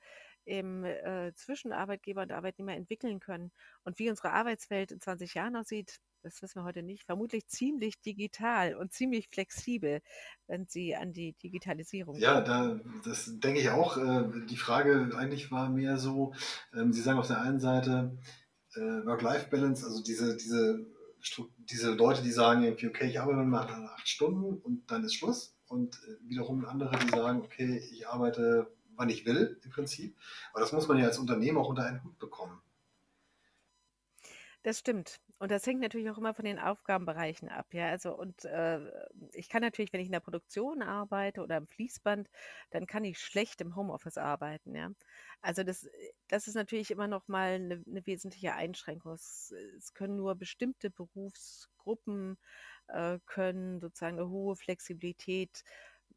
im, 0.45 0.85
äh, 0.85 1.33
zwischen 1.35 1.73
Arbeitgeber 1.73 2.23
und 2.23 2.33
Arbeitnehmer 2.33 2.75
entwickeln 2.75 3.21
können. 3.21 3.53
Und 3.85 3.99
wie 3.99 4.11
unsere 4.11 4.33
Arbeitswelt 4.33 4.91
in 4.91 5.01
20 5.01 5.35
Jahren 5.35 5.57
aussieht, 5.57 6.01
das 6.23 6.43
wissen 6.43 6.61
wir 6.61 6.65
heute 6.65 6.83
nicht. 6.83 7.05
Vermutlich 7.05 7.47
ziemlich 7.47 8.01
digital 8.01 8.75
und 8.75 8.93
ziemlich 8.93 9.29
flexibel, 9.29 10.01
wenn 10.49 10.67
Sie 10.67 10.95
an 10.95 11.13
die 11.13 11.33
Digitalisierung 11.43 12.17
Ja, 12.17 12.41
da, 12.41 12.79
das 13.05 13.39
denke 13.39 13.61
ich 13.61 13.71
auch. 13.71 13.97
Äh, 13.97 14.47
die 14.47 14.57
Frage 14.57 15.13
eigentlich 15.17 15.51
war 15.51 15.71
mehr 15.71 15.97
so, 15.97 16.35
ähm, 16.75 16.93
Sie 16.93 17.01
sagen 17.01 17.19
auf 17.19 17.27
der 17.27 17.41
einen 17.41 17.61
Seite 17.61 18.19
äh, 18.75 18.81
Work-Life-Balance, 18.81 19.87
also 19.87 20.03
diese, 20.03 20.37
diese, 20.37 20.87
diese 21.59 21.93
Leute, 21.93 22.23
die 22.23 22.33
sagen 22.33 22.71
okay, 22.71 23.09
ich 23.09 23.21
arbeite 23.21 23.39
mal 23.39 23.67
acht 23.67 24.09
Stunden 24.09 24.59
und 24.59 24.91
dann 24.91 25.05
ist 25.05 25.15
Schluss 25.15 25.57
und 25.71 25.95
äh, 26.03 26.29
wiederum 26.29 26.65
andere, 26.65 26.99
die 26.99 27.11
sagen, 27.11 27.43
okay, 27.43 27.79
ich 27.93 28.09
arbeite, 28.09 28.75
wann 28.97 29.09
ich 29.09 29.25
will, 29.25 29.61
im 29.63 29.71
Prinzip. 29.71 30.17
Aber 30.53 30.61
das 30.61 30.73
muss 30.73 30.89
man 30.89 30.99
ja 30.99 31.07
als 31.07 31.19
Unternehmen 31.19 31.59
auch 31.59 31.69
unter 31.69 31.85
einen 31.85 32.03
Hut 32.03 32.19
bekommen. 32.19 32.61
Das 34.65 34.81
stimmt. 34.81 35.21
Und 35.41 35.51
das 35.51 35.67
hängt 35.67 35.81
natürlich 35.81 36.11
auch 36.11 36.19
immer 36.19 36.35
von 36.35 36.45
den 36.45 36.59
Aufgabenbereichen 36.59 37.49
ab, 37.49 37.73
ja. 37.73 37.89
Also 37.89 38.15
und 38.15 38.45
äh, 38.45 38.79
ich 39.33 39.49
kann 39.49 39.63
natürlich, 39.63 39.91
wenn 39.93 40.01
ich 40.01 40.07
in 40.07 40.13
der 40.13 40.21
Produktion 40.21 40.83
arbeite 40.83 41.41
oder 41.43 41.57
im 41.57 41.67
Fließband, 41.67 42.29
dann 42.71 42.87
kann 42.87 43.05
ich 43.05 43.19
schlecht 43.19 43.63
im 43.63 43.75
Homeoffice 43.75 44.19
arbeiten, 44.19 44.75
ja. 44.75 44.91
Also 45.41 45.63
das, 45.65 45.89
das 46.29 46.47
ist 46.47 46.57
natürlich 46.57 46.91
immer 46.91 47.09
noch 47.09 47.27
mal 47.27 47.55
eine, 47.55 47.83
eine 47.87 48.07
wesentliche 48.07 48.53
Einschränkung. 48.55 49.13
Es, 49.15 49.55
es 49.79 49.95
können 49.95 50.17
nur 50.17 50.35
bestimmte 50.35 50.91
Berufsgruppen 50.91 52.37
äh, 52.89 53.19
können 53.25 53.81
sozusagen 53.81 54.19
eine 54.19 54.29
hohe 54.29 54.57
Flexibilität 54.57 55.65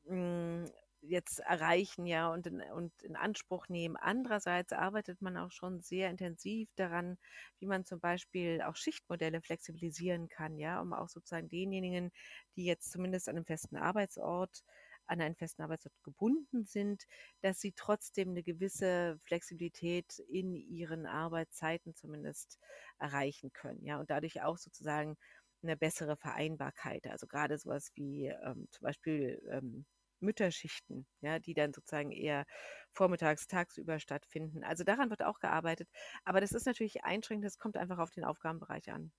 mh, 0.06 0.66
hm, 0.66 0.72
jetzt 1.04 1.39
erreichen, 1.39 2.06
ja, 2.06 2.30
und 2.32 2.48
in, 2.48 2.62
und 2.62 2.94
in 3.04 3.16
Anspruch 3.16 3.68
nehmen. 3.70 3.98
Andererseits 3.98 4.74
arbeitet 4.74 5.22
man 5.22 5.38
auch 5.38 5.52
schon 5.52 5.82
sehr 5.82 6.10
intensiv 6.10 6.70
daran, 6.76 7.18
wie 7.60 7.68
man 7.68 7.86
zum 7.86 8.00
Beispiel 8.00 8.62
auch 8.62 8.76
Schichtmodelle 8.76 9.42
flexibilisieren 9.42 10.30
kann, 10.30 10.58
ja, 10.58 10.82
um 10.82 10.94
auch 10.94 11.10
sozusagen 11.10 11.50
denjenigen, 11.50 12.12
die 12.56 12.66
jetzt 12.66 12.92
zumindest 12.92 13.30
an 13.30 13.36
einem 13.36 13.46
festen 13.46 13.78
Arbeitsort 13.78 14.63
an 15.06 15.20
einen 15.22 15.36
festen 15.36 15.62
Arbeitsort 15.62 15.94
gebunden 16.04 16.66
sind, 16.66 17.04
dass 17.42 17.60
sie 17.60 17.74
trotzdem 17.74 18.30
eine 18.30 18.42
gewisse 18.44 19.18
Flexibilität 19.26 20.20
in 20.30 20.56
ihren 20.56 21.06
Arbeitszeiten 21.06 21.94
zumindest 21.94 22.58
erreichen 23.00 23.52
können, 23.54 23.84
ja, 23.86 24.00
und 24.00 24.10
dadurch 24.10 24.42
auch 24.44 24.58
sozusagen 24.58 25.18
eine 25.62 25.78
bessere 25.78 26.18
Vereinbarkeit. 26.18 27.08
Also 27.08 27.28
gerade 27.28 27.58
sowas 27.58 27.92
wie 27.96 28.28
ähm, 28.28 28.68
zum 28.72 28.86
Beispiel 28.86 29.42
ähm, 29.52 29.86
Mütterschichten, 30.24 31.06
ja, 31.22 31.40
die 31.40 31.54
dann 31.54 31.74
sozusagen 31.74 32.12
eher 32.12 32.46
vormittags, 32.92 33.48
tagsüber 33.48 34.00
stattfinden. 34.00 34.64
Also 34.64 34.84
daran 34.84 35.10
wird 35.10 35.24
auch 35.24 35.40
gearbeitet. 35.40 35.90
Aber 36.24 36.42
das 36.42 36.52
ist 36.52 36.66
natürlich 36.66 37.04
einschränkend, 37.04 37.46
das 37.46 37.60
kommt 37.60 37.78
einfach 37.78 38.00
auf 38.00 38.12
den 38.12 38.24
Aufgabenbereich 38.24 38.92
an. 38.92 39.12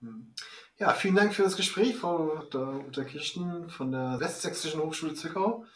Hm. 0.00 0.34
Ja, 0.76 0.94
vielen 0.94 1.14
Dank 1.14 1.34
für 1.34 1.42
das 1.42 1.56
Gespräch, 1.56 1.96
Frau 1.96 2.44
Dr. 2.44 3.04
Kirsten 3.04 3.68
von 3.70 3.92
der 3.92 4.18
Westsächsischen 4.18 4.80
Hochschule 4.80 5.14
Zwickau 5.14 5.66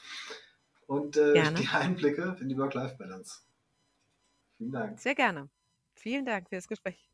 und 0.86 1.16
äh, 1.16 1.52
die 1.54 1.68
Einblicke 1.68 2.36
in 2.40 2.48
die 2.48 2.56
Work-Life-Balance. 2.56 3.42
Vielen 4.56 4.72
Dank. 4.72 5.00
Sehr 5.00 5.14
gerne. 5.14 5.50
Vielen 5.94 6.24
Dank 6.24 6.48
für 6.48 6.56
das 6.56 6.68
Gespräch. 6.68 7.13